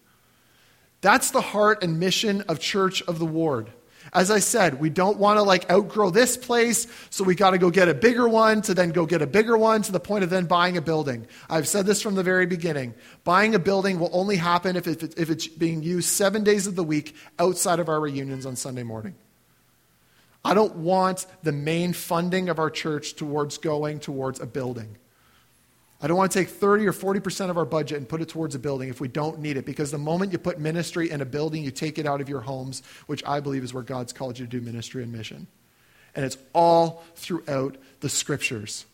[1.00, 3.70] That's the heart and mission of Church of the Ward.
[4.12, 7.58] As I said, we don't want to like outgrow this place, so we got to
[7.58, 10.24] go get a bigger one to then go get a bigger one to the point
[10.24, 11.26] of then buying a building.
[11.48, 12.94] I've said this from the very beginning.
[13.22, 16.74] Buying a building will only happen if, it, if it's being used seven days of
[16.74, 19.14] the week outside of our reunions on Sunday morning.
[20.44, 24.96] I don't want the main funding of our church towards going towards a building.
[26.02, 28.54] I don't want to take 30 or 40% of our budget and put it towards
[28.54, 31.26] a building if we don't need it, because the moment you put ministry in a
[31.26, 34.38] building, you take it out of your homes, which I believe is where God's called
[34.38, 35.46] you to do ministry and mission.
[36.14, 38.86] And it's all throughout the scriptures.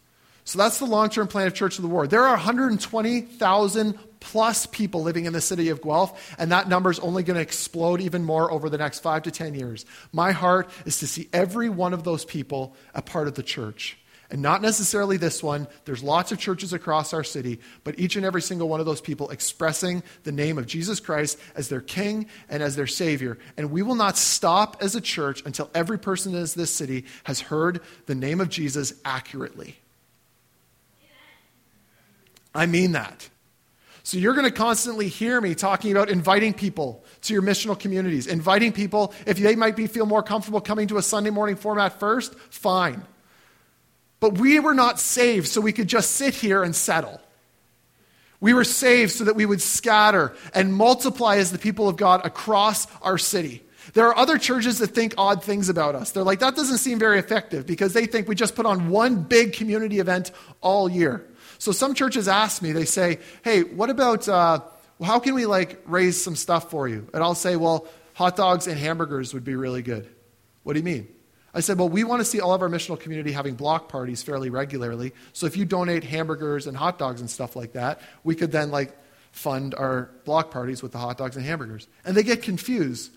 [0.45, 2.11] So that's the long term plan of Church of the Ward.
[2.11, 6.99] There are 120,000 plus people living in the city of Guelph, and that number is
[6.99, 9.85] only going to explode even more over the next five to 10 years.
[10.13, 13.97] My heart is to see every one of those people a part of the church.
[14.31, 15.69] And not necessarily this one.
[15.85, 19.01] There's lots of churches across our city, but each and every single one of those
[19.01, 23.39] people expressing the name of Jesus Christ as their King and as their Savior.
[23.57, 27.41] And we will not stop as a church until every person in this city has
[27.41, 29.77] heard the name of Jesus accurately.
[32.55, 33.29] I mean that.
[34.03, 38.29] So you're going to constantly hear me talking about inviting people to your missional communities,
[38.29, 41.99] inviting people, if they might be, feel more comfortable coming to a Sunday morning format
[41.99, 43.03] first, fine.
[44.27, 47.21] But we were not saved so we could just sit here and settle.
[48.41, 52.27] We were saved so that we would scatter and multiply as the people of God
[52.27, 53.63] across our city.
[53.95, 56.11] There are other churches that think odd things about us.
[56.11, 59.23] They're like, that doesn't seem very effective because they think we just put on one
[59.23, 61.25] big community event all year.
[61.59, 64.59] So some churches ask me, they say, hey, what about, uh,
[65.01, 67.09] how can we like raise some stuff for you?
[67.15, 70.09] And I'll say, well, hot dogs and hamburgers would be really good.
[70.65, 71.07] What do you mean?
[71.57, 74.23] I said, well, we want to see all of our missional community having block parties
[74.23, 75.15] fairly regularly.
[75.33, 78.71] So if you donate hamburgers and hot dogs and stuff like that, we could then
[78.71, 78.95] like
[79.33, 81.89] fund our block parties with the hot dogs and hamburgers.
[82.05, 83.11] And they get confused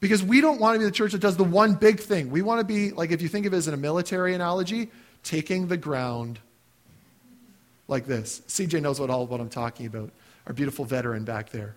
[0.00, 2.30] because we don't want to be the church that does the one big thing.
[2.30, 4.90] We want to be, like, if you think of it as in a military analogy,
[5.22, 6.40] taking the ground
[7.86, 8.42] like this.
[8.48, 10.10] CJ knows what all what I'm talking about.
[10.46, 11.76] our beautiful veteran back there.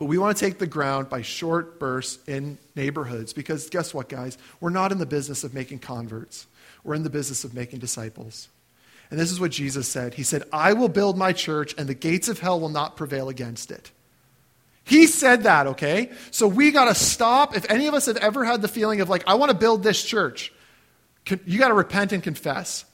[0.00, 4.08] But we want to take the ground by short bursts in neighborhoods because guess what,
[4.08, 4.38] guys?
[4.58, 6.46] We're not in the business of making converts,
[6.82, 8.48] we're in the business of making disciples.
[9.10, 11.94] And this is what Jesus said He said, I will build my church, and the
[11.94, 13.90] gates of hell will not prevail against it.
[14.84, 16.10] He said that, okay?
[16.30, 17.54] So we got to stop.
[17.54, 19.82] If any of us have ever had the feeling of, like, I want to build
[19.82, 20.50] this church,
[21.44, 22.86] you got to repent and confess.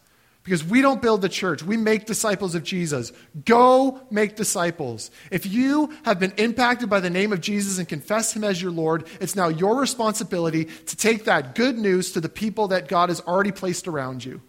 [0.47, 3.11] Because we don't build the church, we make disciples of Jesus.
[3.45, 5.11] Go make disciples.
[5.33, 8.71] If you have been impacted by the name of Jesus and confess him as your
[8.71, 13.09] Lord, it's now your responsibility to take that good news to the people that God
[13.09, 14.41] has already placed around you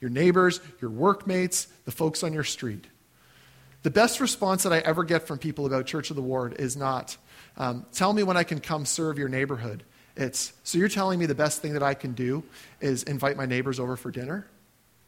[0.00, 2.86] your neighbors, your workmates, the folks on your street.
[3.82, 6.76] The best response that I ever get from people about Church of the Ward is
[6.76, 7.16] not,
[7.56, 9.82] um, tell me when I can come serve your neighborhood.
[10.16, 12.44] It's, so you're telling me the best thing that I can do
[12.80, 14.46] is invite my neighbors over for dinner?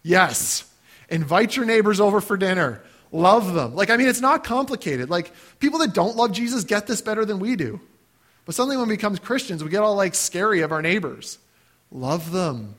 [0.02, 0.64] Yes.
[1.08, 2.82] Invite your neighbors over for dinner.
[3.12, 3.74] Love them.
[3.74, 5.10] Like, I mean, it's not complicated.
[5.10, 7.80] Like, people that don't love Jesus get this better than we do.
[8.44, 11.38] But suddenly, when we become Christians, we get all like scary of our neighbors.
[11.90, 12.74] Love them.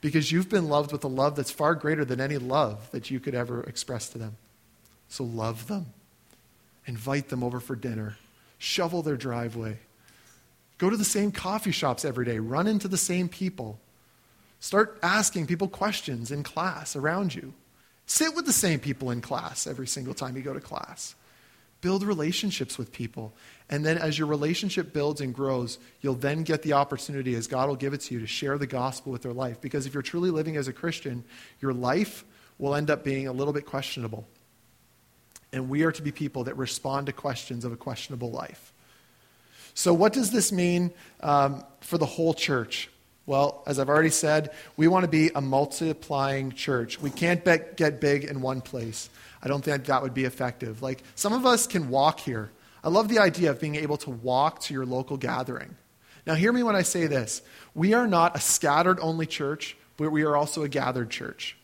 [0.00, 3.20] Because you've been loved with a love that's far greater than any love that you
[3.20, 4.36] could ever express to them.
[5.08, 5.86] So love them.
[6.86, 8.16] Invite them over for dinner.
[8.58, 9.78] Shovel their driveway.
[10.78, 12.38] Go to the same coffee shops every day.
[12.38, 13.78] Run into the same people.
[14.64, 17.52] Start asking people questions in class around you.
[18.06, 21.14] Sit with the same people in class every single time you go to class.
[21.82, 23.34] Build relationships with people.
[23.68, 27.68] And then as your relationship builds and grows, you'll then get the opportunity, as God
[27.68, 29.60] will give it to you, to share the gospel with their life.
[29.60, 31.24] Because if you're truly living as a Christian,
[31.60, 32.24] your life
[32.56, 34.26] will end up being a little bit questionable.
[35.52, 38.72] And we are to be people that respond to questions of a questionable life.
[39.74, 42.88] So, what does this mean um, for the whole church?
[43.26, 47.00] Well, as I've already said, we want to be a multiplying church.
[47.00, 49.08] We can't get big in one place.
[49.42, 50.82] I don't think that would be effective.
[50.82, 52.50] Like, some of us can walk here.
[52.82, 55.74] I love the idea of being able to walk to your local gathering.
[56.26, 57.40] Now, hear me when I say this.
[57.74, 61.56] We are not a scattered only church, but we are also a gathered church.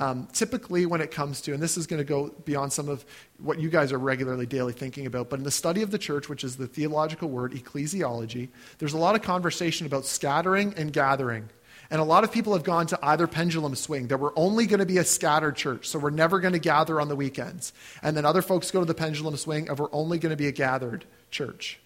[0.00, 3.04] Um, typically, when it comes to, and this is going to go beyond some of
[3.38, 6.26] what you guys are regularly daily thinking about, but in the study of the church,
[6.26, 11.50] which is the theological word ecclesiology, there's a lot of conversation about scattering and gathering.
[11.90, 14.78] And a lot of people have gone to either pendulum swing that we're only going
[14.78, 17.74] to be a scattered church, so we're never going to gather on the weekends.
[18.02, 20.46] And then other folks go to the pendulum swing of we're only going to be
[20.46, 21.78] a gathered church.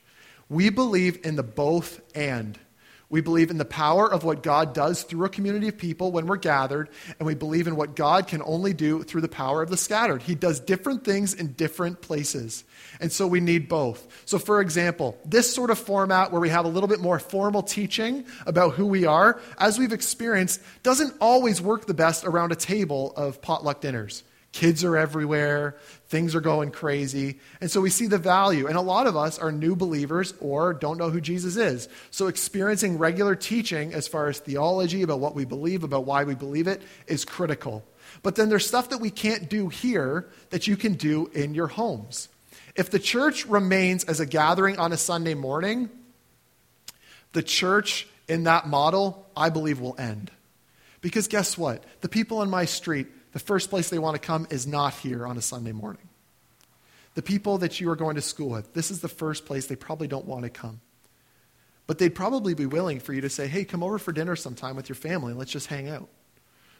[0.49, 2.59] We believe in the both and.
[3.11, 6.27] We believe in the power of what God does through a community of people when
[6.27, 6.89] we're gathered,
[7.19, 10.23] and we believe in what God can only do through the power of the scattered.
[10.23, 12.65] He does different things in different places.
[13.01, 14.07] And so we need both.
[14.25, 17.63] So, for example, this sort of format where we have a little bit more formal
[17.63, 22.57] teaching about who we are, as we've experienced, doesn't always work the best around a
[22.57, 24.25] table of potluck dinners.
[24.55, 25.75] Kids are everywhere.
[26.07, 27.41] Things are going crazy.
[27.61, 28.69] And so we see the value.
[28.69, 31.89] And a lot of us are new believers or don't know who Jesus is.
[32.13, 36.37] So experiencing regular teaching as far as theology about what we believe, about why we
[36.37, 37.85] believe it, is critical.
[38.23, 41.67] But then there's stuff that we can't do here that you can do in your
[41.67, 42.29] homes.
[42.77, 45.91] If the church remains as a gathering on a Sunday morning,
[47.33, 50.31] the church in that model, I believe, will end.
[51.01, 51.83] Because guess what?
[52.03, 55.27] The people on my street, the first place they want to come is not here
[55.27, 56.09] on a Sunday morning.
[57.15, 59.75] The people that you are going to school with, this is the first place they
[59.75, 60.81] probably don't want to come.
[61.89, 64.77] But they'd probably be willing for you to say, hey, come over for dinner sometime
[64.77, 66.09] with your family and let's just hang out.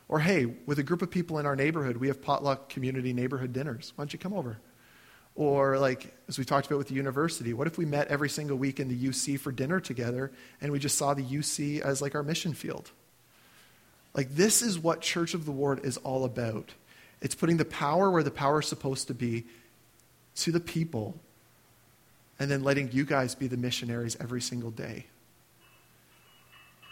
[0.07, 3.53] Or, hey, with a group of people in our neighborhood, we have potluck community neighborhood
[3.53, 3.93] dinners.
[3.97, 4.59] Why don't you come over?
[5.35, 8.57] Or, like, as we talked about with the university, what if we met every single
[8.57, 12.15] week in the UC for dinner together and we just saw the UC as like
[12.15, 12.93] our mission field?
[14.15, 16.73] Like, this is what Church of the Ward is all about.
[17.21, 19.45] It's putting the power where the power is supposed to be
[20.37, 21.19] to the people,
[22.39, 25.07] and then letting you guys be the missionaries every single day.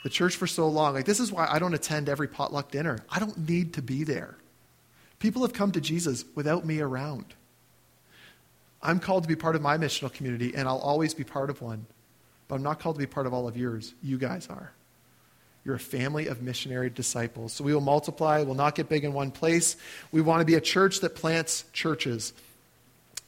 [0.05, 2.99] The church for so long, like, this is why I don't attend every potluck dinner.
[3.09, 4.37] I don't need to be there.
[5.21, 7.35] People have come to Jesus without me around.
[8.83, 11.63] I'm called to be part of my missional community, and I'll always be part of
[11.63, 11.87] one.
[12.49, 13.95] But I'm not called to be part of all of yours.
[14.03, 14.73] You guys are.
[15.65, 17.53] You're a family of missionary disciples.
[17.53, 19.77] So we will multiply, we'll not get big in one place.
[20.11, 22.33] We want to be a church that plants churches.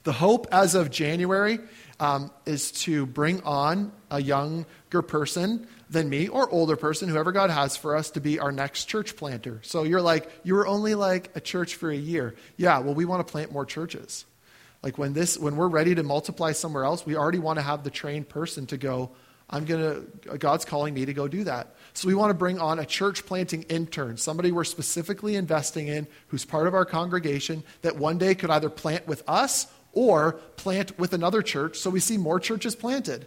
[0.02, 1.60] The hope as of January
[2.00, 7.50] um, is to bring on a younger person than me or older person, whoever God
[7.50, 9.60] has for us, to be our next church planter.
[9.62, 12.34] So you're like, you were only like a church for a year.
[12.56, 14.24] Yeah, well, we want to plant more churches.
[14.82, 17.84] Like when this, when we're ready to multiply somewhere else, we already want to have
[17.84, 19.10] the trained person to go,
[19.48, 21.74] I'm going to, God's calling me to go do that.
[21.94, 26.08] So we want to bring on a church planting intern, somebody we're specifically investing in
[26.28, 30.98] who's part of our congregation that one day could either plant with us or plant
[30.98, 33.26] with another church so we see more churches planted.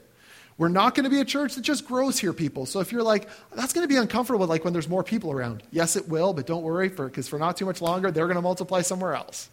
[0.57, 2.65] We're not going to be a church that just grows here, people.
[2.65, 5.63] So if you're like, that's going to be uncomfortable, like when there's more people around.
[5.71, 8.35] Yes, it will, but don't worry, for because for not too much longer, they're going
[8.35, 9.49] to multiply somewhere else.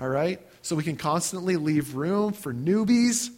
[0.00, 0.40] All right?
[0.62, 3.30] So we can constantly leave room for newbies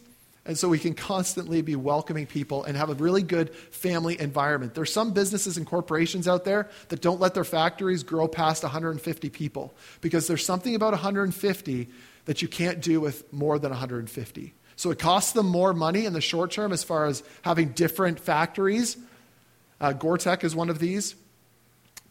[0.49, 4.73] and so we can constantly be welcoming people and have a really good family environment.
[4.73, 9.29] There's some businesses and corporations out there that don't let their factories grow past 150
[9.29, 11.89] people because there's something about 150
[12.25, 14.53] that you can't do with more than 150.
[14.75, 18.19] So it costs them more money in the short term as far as having different
[18.19, 18.97] factories.
[19.79, 21.13] Uh, Gore-Tex is one of these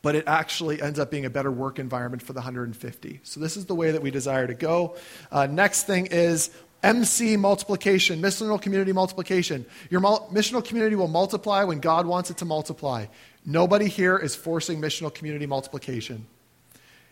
[0.00, 3.20] but it actually ends up being a better work environment for the 150.
[3.24, 4.96] So, this is the way that we desire to go.
[5.30, 6.50] Uh, next thing is
[6.82, 9.66] MC multiplication, missional community multiplication.
[9.90, 13.06] Your mul- missional community will multiply when God wants it to multiply.
[13.44, 16.26] Nobody here is forcing missional community multiplication.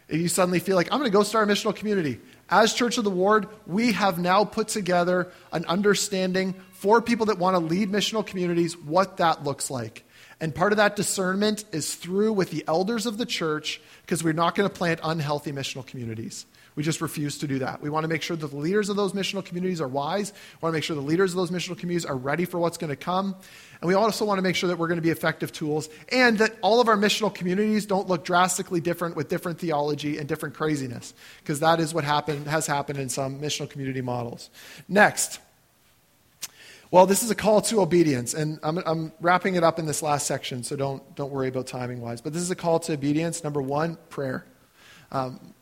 [0.08, 2.96] If you suddenly feel like, I'm going to go start a missional community, as Church
[2.96, 7.58] of the Ward, we have now put together an understanding for people that want to
[7.58, 10.04] lead missional communities what that looks like.
[10.40, 14.34] And part of that discernment is through with the elders of the church because we're
[14.34, 16.46] not going to plant unhealthy missional communities.
[16.76, 17.80] We just refuse to do that.
[17.80, 20.32] We want to make sure that the leaders of those missional communities are wise.
[20.32, 22.76] We want to make sure the leaders of those missional communities are ready for what's
[22.76, 23.34] going to come.
[23.80, 26.38] And we also want to make sure that we're going to be effective tools and
[26.38, 30.54] that all of our missional communities don't look drastically different with different theology and different
[30.54, 34.50] craziness, because that is what happened, has happened in some missional community models.
[34.86, 35.40] Next.
[36.90, 40.02] Well, this is a call to obedience, and I'm, I'm wrapping it up in this
[40.02, 42.20] last section, so don't, don't worry about timing wise.
[42.20, 43.42] But this is a call to obedience.
[43.42, 44.46] Number one, prayer.
[45.10, 45.54] Um,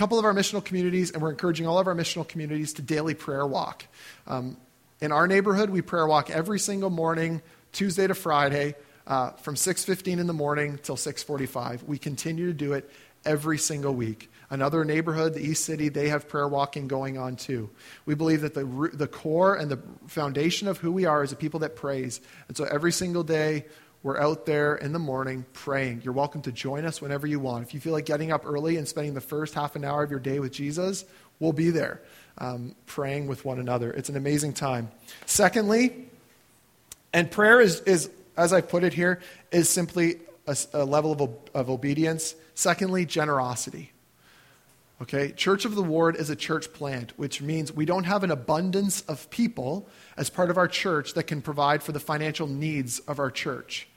[0.00, 3.12] couple of our missional communities, and we're encouraging all of our missional communities to daily
[3.12, 3.84] prayer walk.
[4.26, 4.56] Um,
[5.02, 7.42] in our neighborhood, we prayer walk every single morning,
[7.72, 8.76] Tuesday to Friday,
[9.06, 11.82] uh, from 6.15 in the morning till 6.45.
[11.82, 12.90] We continue to do it
[13.26, 14.30] every single week.
[14.48, 17.68] Another neighborhood, the East City, they have prayer walking going on too.
[18.06, 21.36] We believe that the, the core and the foundation of who we are is a
[21.36, 22.22] people that praise.
[22.48, 23.66] And so every single day,
[24.02, 26.00] we're out there in the morning praying.
[26.02, 27.64] You're welcome to join us whenever you want.
[27.64, 30.10] If you feel like getting up early and spending the first half an hour of
[30.10, 31.04] your day with Jesus,
[31.38, 32.00] we'll be there
[32.38, 33.90] um, praying with one another.
[33.92, 34.90] It's an amazing time.
[35.26, 36.08] Secondly,
[37.12, 39.20] and prayer is, is as I put it here,
[39.52, 42.34] is simply a, a level of, of obedience.
[42.54, 43.92] Secondly, generosity.
[45.02, 48.30] Okay, Church of the Ward is a church plant, which means we don't have an
[48.30, 52.98] abundance of people as part of our church that can provide for the financial needs
[53.00, 53.88] of our church.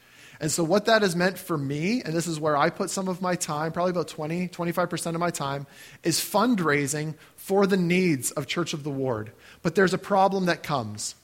[0.44, 3.08] And so, what that has meant for me, and this is where I put some
[3.08, 5.66] of my time, probably about 20, 25% of my time,
[6.04, 9.32] is fundraising for the needs of Church of the Ward.
[9.62, 11.16] But there's a problem that comes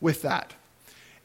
[0.00, 0.52] with that.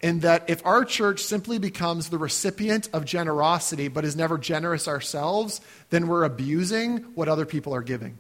[0.04, 4.88] In that, if our church simply becomes the recipient of generosity but is never generous
[4.88, 8.20] ourselves, then we're abusing what other people are giving.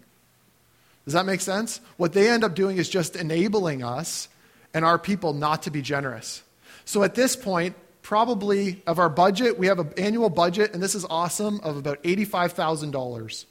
[1.03, 1.80] Does that make sense?
[1.97, 4.30] What they end up doing is just enabling us
[4.74, 6.41] and our people not to be generous.
[6.86, 7.76] So at this point,
[8.06, 12.03] probably of our budget, we have an annual budget, and this is awesome, of about
[12.03, 13.45] $85,000.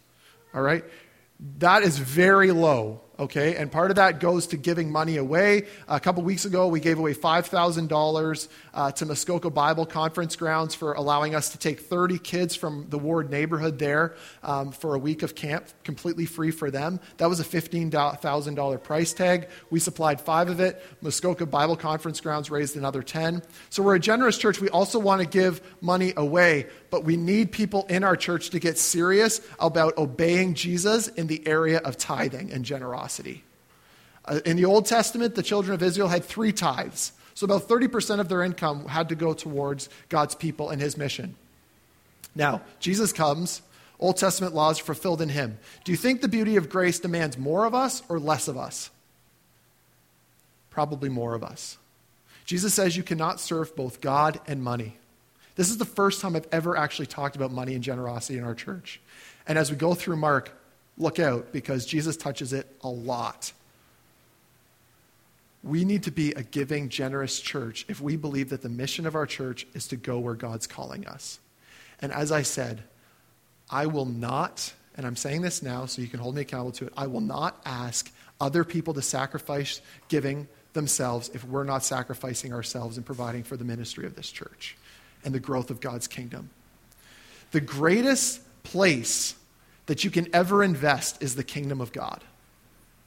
[0.55, 0.85] All right?
[1.59, 3.57] That is very low okay?
[3.57, 5.67] And part of that goes to giving money away.
[5.89, 10.93] A couple weeks ago, we gave away $5,000 uh, to Muskoka Bible Conference grounds for
[10.93, 15.23] allowing us to take 30 kids from the Ward neighborhood there um, for a week
[15.23, 17.01] of camp, completely free for them.
[17.19, 19.49] That was a $15,000 price tag.
[19.71, 20.83] We supplied five of it.
[21.01, 23.43] Muskoka Bible Conference grounds raised another 10.
[23.71, 24.61] So we're a generous church.
[24.61, 28.61] We also want to give money away, but we need people in our church to
[28.61, 33.43] get serious about obeying Jesus in the area of tithing and generosity.
[34.25, 37.11] Uh, in the Old Testament, the children of Israel had three tithes.
[37.35, 41.35] So about 30% of their income had to go towards God's people and his mission.
[42.33, 43.61] Now, Jesus comes,
[43.99, 45.59] Old Testament laws are fulfilled in him.
[45.83, 48.89] Do you think the beauty of grace demands more of us or less of us?
[50.71, 51.77] Probably more of us.
[52.45, 54.97] Jesus says you cannot serve both God and money.
[55.57, 58.55] This is the first time I've ever actually talked about money and generosity in our
[58.55, 59.01] church.
[59.47, 60.51] And as we go through Mark,
[60.99, 63.53] look out because Jesus touches it a lot.
[65.63, 69.15] We need to be a giving, generous church if we believe that the mission of
[69.15, 71.39] our church is to go where God's calling us.
[72.01, 72.83] And as I said,
[73.71, 76.87] I will not, and I'm saying this now so you can hold me accountable to
[76.87, 82.53] it, I will not ask other people to sacrifice giving themselves if we're not sacrificing
[82.53, 84.77] ourselves and providing for the ministry of this church
[85.25, 86.51] and the growth of God's kingdom.
[87.53, 89.35] The greatest place
[89.87, 92.23] that you can ever invest is the kingdom of God.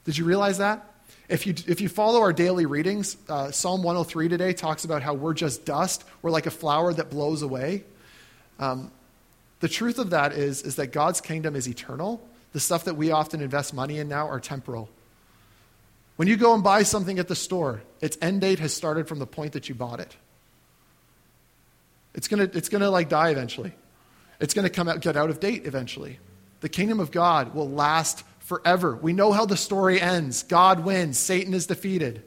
[0.04, 0.84] Did you realize that?
[1.28, 5.12] If you, if you follow our daily readings, uh, Psalm 103 today talks about how
[5.12, 6.04] we're just dust.
[6.22, 7.84] We're like a flower that blows away.
[8.58, 8.90] Um,
[9.60, 12.26] the truth of that is, is that God's kingdom is eternal.
[12.52, 14.88] The stuff that we often invest money in now are temporal.
[16.16, 19.18] When you go and buy something at the store, its end date has started from
[19.18, 20.16] the point that you bought it.
[22.14, 23.72] It's going to it's gonna like die eventually.
[24.40, 26.18] It's going to come out, get out of date eventually.
[26.60, 28.96] The kingdom of God will last forever.
[28.96, 30.42] We know how the story ends.
[30.42, 32.22] God wins, Satan is defeated.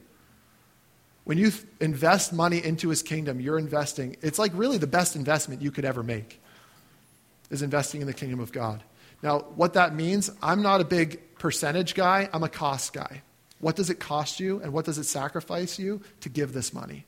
[1.23, 4.17] When you invest money into his kingdom, you're investing.
[4.21, 6.41] It's like really the best investment you could ever make
[7.49, 8.84] is investing in the kingdom of God.
[9.21, 13.21] Now, what that means, I'm not a big percentage guy, I'm a cost guy.
[13.59, 17.05] What does it cost you and what does it sacrifice you to give this money?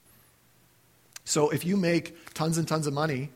[1.26, 3.32] So if you make tons and tons of money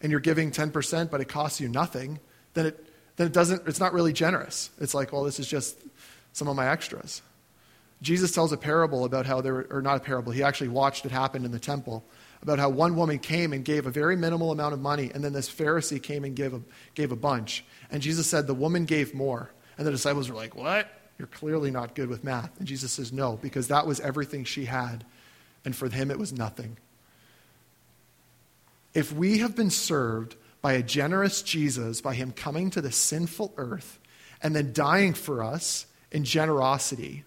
[0.00, 2.20] and you're giving 10%, but it costs you nothing,
[2.54, 4.70] then it, then it doesn't, it's not really generous.
[4.80, 5.78] It's like, well, this is just
[6.32, 7.22] some of my extras.
[8.02, 11.12] Jesus tells a parable about how there, or not a parable, he actually watched it
[11.12, 12.04] happen in the temple,
[12.42, 15.32] about how one woman came and gave a very minimal amount of money, and then
[15.32, 16.60] this Pharisee came and gave a,
[16.94, 17.64] gave a bunch.
[17.90, 19.52] And Jesus said, the woman gave more.
[19.78, 20.88] And the disciples were like, what?
[21.18, 22.50] You're clearly not good with math.
[22.58, 25.04] And Jesus says, no, because that was everything she had.
[25.64, 26.78] And for him, it was nothing.
[28.94, 33.54] If we have been served by a generous Jesus, by him coming to the sinful
[33.56, 33.98] earth
[34.42, 37.24] and then dying for us in generosity,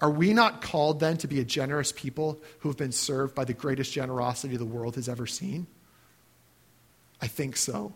[0.00, 3.44] are we not called then to be a generous people who have been served by
[3.44, 5.66] the greatest generosity the world has ever seen?
[7.20, 7.92] I think so.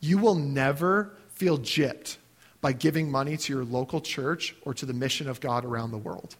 [0.00, 2.18] You will never feel gypped
[2.60, 5.98] by giving money to your local church or to the mission of God around the
[5.98, 6.36] world.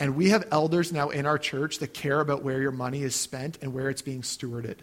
[0.00, 3.14] And we have elders now in our church that care about where your money is
[3.14, 4.76] spent and where it's being stewarded.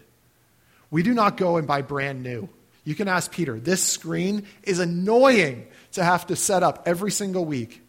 [0.92, 2.48] We do not go and buy brand new.
[2.84, 3.58] You can ask Peter.
[3.58, 7.82] This screen is annoying to have to set up every single week.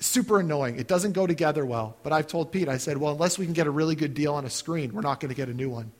[0.00, 0.78] Super annoying.
[0.78, 1.96] It doesn't go together well.
[2.02, 4.34] But I've told Pete, I said, well, unless we can get a really good deal
[4.34, 5.92] on a screen, we're not going to get a new one.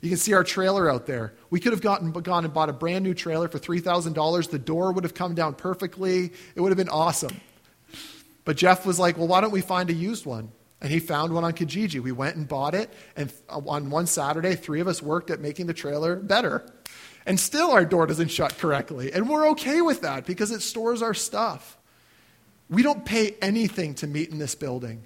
[0.00, 1.34] You can see our trailer out there.
[1.50, 4.50] We could have gotten, gone and bought a brand new trailer for $3,000.
[4.50, 6.32] The door would have come down perfectly.
[6.54, 7.38] It would have been awesome.
[8.44, 10.52] But Jeff was like, well, why don't we find a used one?
[10.80, 12.00] And he found one on Kijiji.
[12.00, 15.40] We went and bought it, and uh, on one Saturday, three of us worked at
[15.40, 16.64] making the trailer better.
[17.26, 19.12] And still, our door doesn't shut correctly.
[19.12, 21.76] And we're okay with that because it stores our stuff.
[22.70, 25.04] We don't pay anything to meet in this building,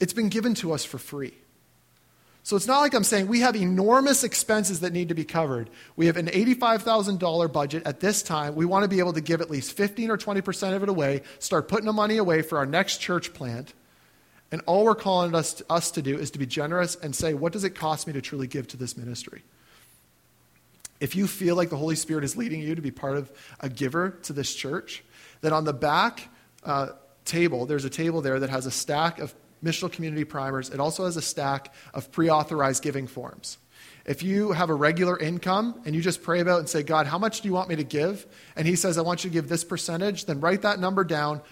[0.00, 1.34] it's been given to us for free.
[2.46, 5.68] So it's not like I'm saying we have enormous expenses that need to be covered.
[5.96, 8.54] We have an $85,000 budget at this time.
[8.54, 11.22] We want to be able to give at least 15 or 20% of it away,
[11.40, 13.74] start putting the money away for our next church plant.
[14.52, 17.52] And all we're calling us, us to do is to be generous and say, what
[17.52, 19.42] does it cost me to truly give to this ministry?
[21.00, 23.28] If you feel like the Holy Spirit is leading you to be part of
[23.58, 25.02] a giver to this church,
[25.40, 26.28] then on the back
[26.62, 26.90] uh,
[27.24, 29.34] table, there's a table there that has a stack of
[29.64, 30.70] missional community primers.
[30.70, 33.58] It also has a stack of pre authorized giving forms.
[34.04, 37.18] If you have a regular income and you just pray about and say, God, how
[37.18, 38.26] much do you want me to give?
[38.54, 41.42] And He says, I want you to give this percentage, then write that number down,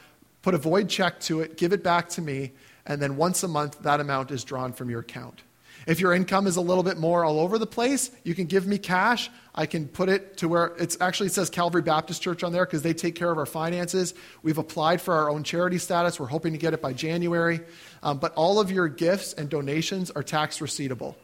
[0.43, 2.53] put a void check to it, give it back to me,
[2.87, 5.43] and then once a month that amount is drawn from your account.
[5.87, 8.67] If your income is a little bit more all over the place, you can give
[8.67, 9.31] me cash.
[9.55, 12.65] I can put it to where it's actually it says Calvary Baptist Church on there
[12.65, 14.15] because they take care of our finances.
[14.43, 16.19] We've applied for our own charity status.
[16.19, 17.61] We're hoping to get it by January.
[18.03, 21.17] Um, but all of your gifts and donations are tax receivable,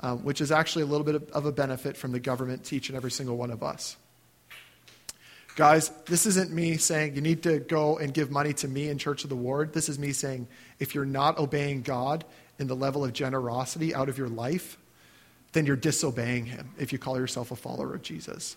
[0.00, 2.88] um, which is actually a little bit of, a benefit from the government to each
[2.88, 3.96] and every single one of us.
[5.56, 8.98] Guys, this isn't me saying you need to go and give money to me in
[8.98, 9.72] Church of the Ward.
[9.72, 10.48] This is me saying
[10.78, 12.26] if you're not obeying God
[12.58, 14.78] in the level of generosity out of your life,
[15.52, 18.56] then you're disobeying him if you call yourself a follower of Jesus.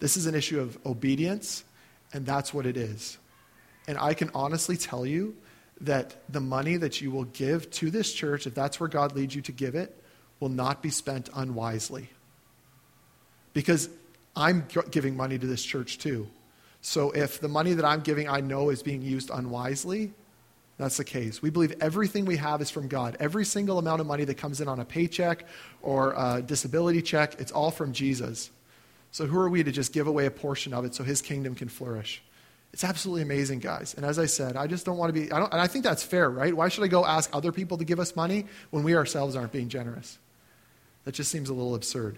[0.00, 1.64] This is an issue of obedience,
[2.12, 3.18] and that's what it is.
[3.86, 5.36] And I can honestly tell you
[5.80, 9.34] that the money that you will give to this church, if that's where God leads
[9.34, 9.96] you to give it,
[10.40, 12.08] will not be spent unwisely.
[13.52, 13.88] Because
[14.34, 16.28] I'm giving money to this church too.
[16.80, 20.12] So if the money that I'm giving I know is being used unwisely,
[20.82, 21.40] that's the case.
[21.40, 23.16] We believe everything we have is from God.
[23.20, 25.46] Every single amount of money that comes in on a paycheck
[25.80, 28.50] or a disability check, it's all from Jesus.
[29.10, 31.54] So who are we to just give away a portion of it so his kingdom
[31.54, 32.22] can flourish?
[32.72, 33.92] It's absolutely amazing, guys.
[33.94, 35.84] And as I said, I just don't want to be, I don't, and I think
[35.84, 36.56] that's fair, right?
[36.56, 39.52] Why should I go ask other people to give us money when we ourselves aren't
[39.52, 40.18] being generous?
[41.04, 42.16] That just seems a little absurd.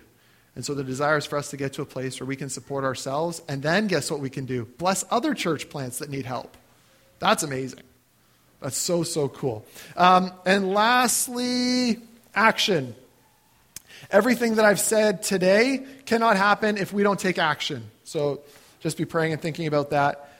[0.54, 2.48] And so the desire is for us to get to a place where we can
[2.48, 4.66] support ourselves, and then guess what we can do?
[4.78, 6.56] Bless other church plants that need help.
[7.18, 7.80] That's amazing.
[8.64, 9.66] That's so, so cool.
[9.94, 11.98] Um, and lastly,
[12.34, 12.94] action.
[14.10, 17.90] Everything that I've said today cannot happen if we don't take action.
[18.04, 18.40] So
[18.80, 20.30] just be praying and thinking about that.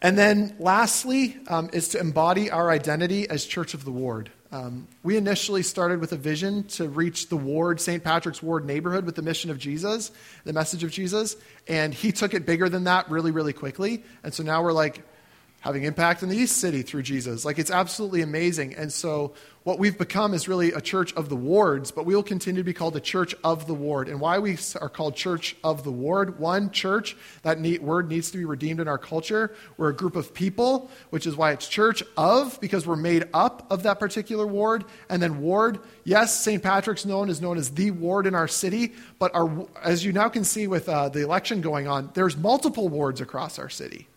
[0.00, 4.30] And then lastly, um, is to embody our identity as Church of the Ward.
[4.52, 8.02] Um, we initially started with a vision to reach the ward, St.
[8.02, 10.12] Patrick's Ward neighborhood, with the mission of Jesus,
[10.44, 11.36] the message of Jesus.
[11.68, 14.02] And he took it bigger than that really, really quickly.
[14.24, 15.04] And so now we're like,
[15.60, 17.44] having impact in the East City through Jesus.
[17.44, 18.74] Like it's absolutely amazing.
[18.74, 22.22] And so what we've become is really a church of the wards, but we will
[22.22, 24.08] continue to be called a church of the ward.
[24.08, 28.30] And why we are called church of the ward, one, church, that neat word needs
[28.30, 29.54] to be redeemed in our culture.
[29.76, 33.66] We're a group of people, which is why it's church of, because we're made up
[33.70, 34.86] of that particular ward.
[35.10, 36.62] And then ward, yes, St.
[36.62, 40.30] Patrick's known is known as the ward in our city, but our, as you now
[40.30, 44.08] can see with uh, the election going on, there's multiple wards across our city.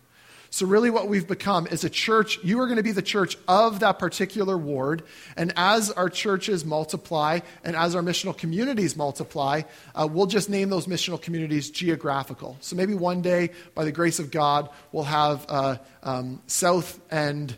[0.54, 2.38] So, really, what we've become is a church.
[2.44, 5.02] You are going to be the church of that particular ward.
[5.36, 9.62] And as our churches multiply and as our missional communities multiply,
[9.96, 12.56] uh, we'll just name those missional communities geographical.
[12.60, 17.56] So, maybe one day, by the grace of God, we'll have uh, um, South End.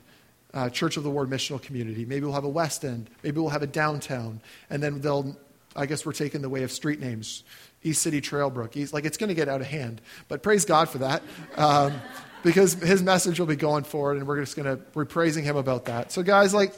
[0.54, 2.06] Uh, Church of the Ward missional community.
[2.06, 3.10] Maybe we'll have a West End.
[3.22, 4.40] Maybe we'll have a downtown.
[4.70, 5.36] And then they'll,
[5.74, 7.44] I guess we're taking the way of street names.
[7.82, 8.74] East City Trailbrook.
[8.74, 10.00] East, like it's going to get out of hand.
[10.28, 11.22] But praise God for that.
[11.56, 12.00] Um,
[12.42, 15.56] because his message will be going forward, and we're just going to, we're praising him
[15.56, 16.12] about that.
[16.12, 16.72] So, guys, like,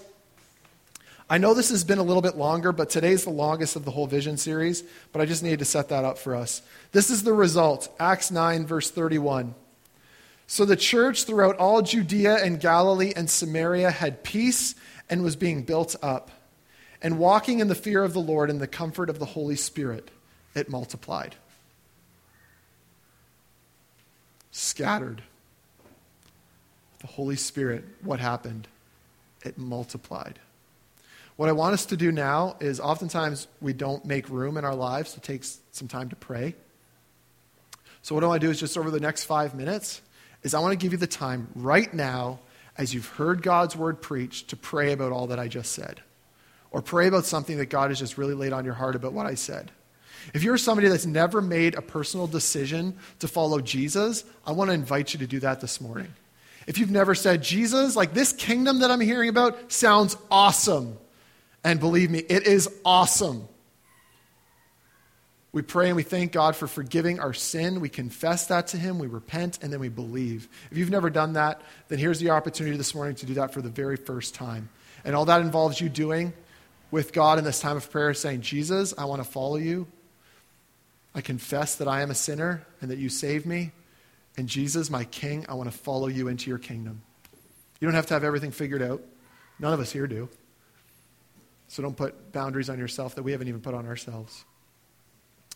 [1.30, 3.90] I know this has been a little bit longer, but today's the longest of the
[3.90, 4.82] whole vision series,
[5.12, 6.62] but I just needed to set that up for us.
[6.92, 9.54] This is the result Acts 9, verse 31.
[10.46, 14.74] So the church throughout all Judea and Galilee and Samaria had peace
[15.10, 16.30] and was being built up.
[17.02, 20.10] And walking in the fear of the Lord and the comfort of the Holy Spirit,
[20.54, 21.36] it multiplied.
[24.50, 25.22] Scattered
[27.00, 28.68] the Holy Spirit, what happened?
[29.44, 30.38] It multiplied.
[31.36, 34.74] What I want us to do now is oftentimes we don't make room in our
[34.74, 36.54] lives to take some time to pray.
[38.02, 40.02] So what I want to do is just over the next five minutes
[40.42, 42.40] is I want to give you the time right now
[42.76, 46.00] as you've heard God's word preached to pray about all that I just said.
[46.70, 49.26] Or pray about something that God has just really laid on your heart about what
[49.26, 49.70] I said.
[50.34, 54.74] If you're somebody that's never made a personal decision to follow Jesus, I want to
[54.74, 56.12] invite you to do that this morning.
[56.68, 60.98] If you've never said, Jesus, like this kingdom that I'm hearing about sounds awesome.
[61.64, 63.48] And believe me, it is awesome.
[65.50, 67.80] We pray and we thank God for forgiving our sin.
[67.80, 70.46] We confess that to Him, we repent, and then we believe.
[70.70, 73.62] If you've never done that, then here's the opportunity this morning to do that for
[73.62, 74.68] the very first time.
[75.06, 76.34] And all that involves you doing
[76.90, 79.86] with God in this time of prayer, saying, Jesus, I want to follow you.
[81.14, 83.72] I confess that I am a sinner and that you saved me.
[84.38, 87.02] And Jesus, my King, I want to follow you into your kingdom.
[87.80, 89.02] You don't have to have everything figured out.
[89.58, 90.28] None of us here do.
[91.66, 94.44] So don't put boundaries on yourself that we haven't even put on ourselves.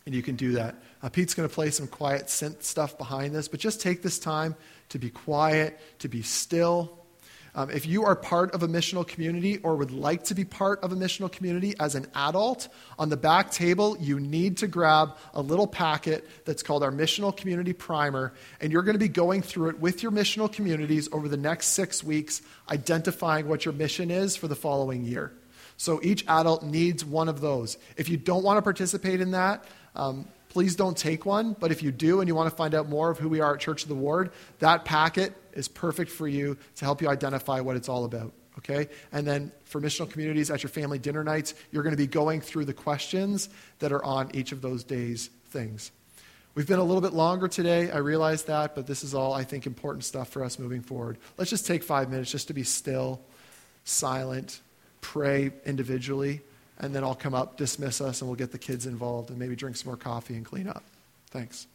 [0.05, 0.75] And you can do that.
[1.01, 4.19] Uh, Pete's going to play some quiet synth stuff behind this, but just take this
[4.19, 4.53] time
[4.89, 7.02] to be quiet, to be still,
[7.55, 10.81] um, if you are part of a missional community or would like to be part
[10.81, 15.15] of a missional community as an adult, on the back table, you need to grab
[15.33, 19.41] a little packet that's called our Missional Community Primer, and you're going to be going
[19.41, 22.41] through it with your missional communities over the next six weeks,
[22.71, 25.31] identifying what your mission is for the following year.
[25.77, 27.77] So each adult needs one of those.
[27.97, 31.55] If you don't want to participate in that, um, please don't take one.
[31.59, 33.55] But if you do and you want to find out more of who we are
[33.55, 37.59] at Church of the Ward, that packet is perfect for you to help you identify
[37.59, 38.33] what it's all about.
[38.59, 38.87] Okay?
[39.11, 42.41] And then for missional communities at your family dinner nights, you're going to be going
[42.41, 43.49] through the questions
[43.79, 45.91] that are on each of those days' things.
[46.55, 47.89] We've been a little bit longer today.
[47.89, 51.17] I realize that, but this is all, I think, important stuff for us moving forward.
[51.37, 53.19] Let's just take five minutes just to be still,
[53.85, 54.61] silent,
[55.01, 56.41] pray individually
[56.79, 59.55] and then I'll come up, dismiss us, and we'll get the kids involved and maybe
[59.55, 60.83] drink some more coffee and clean up.
[61.29, 61.67] Thanks.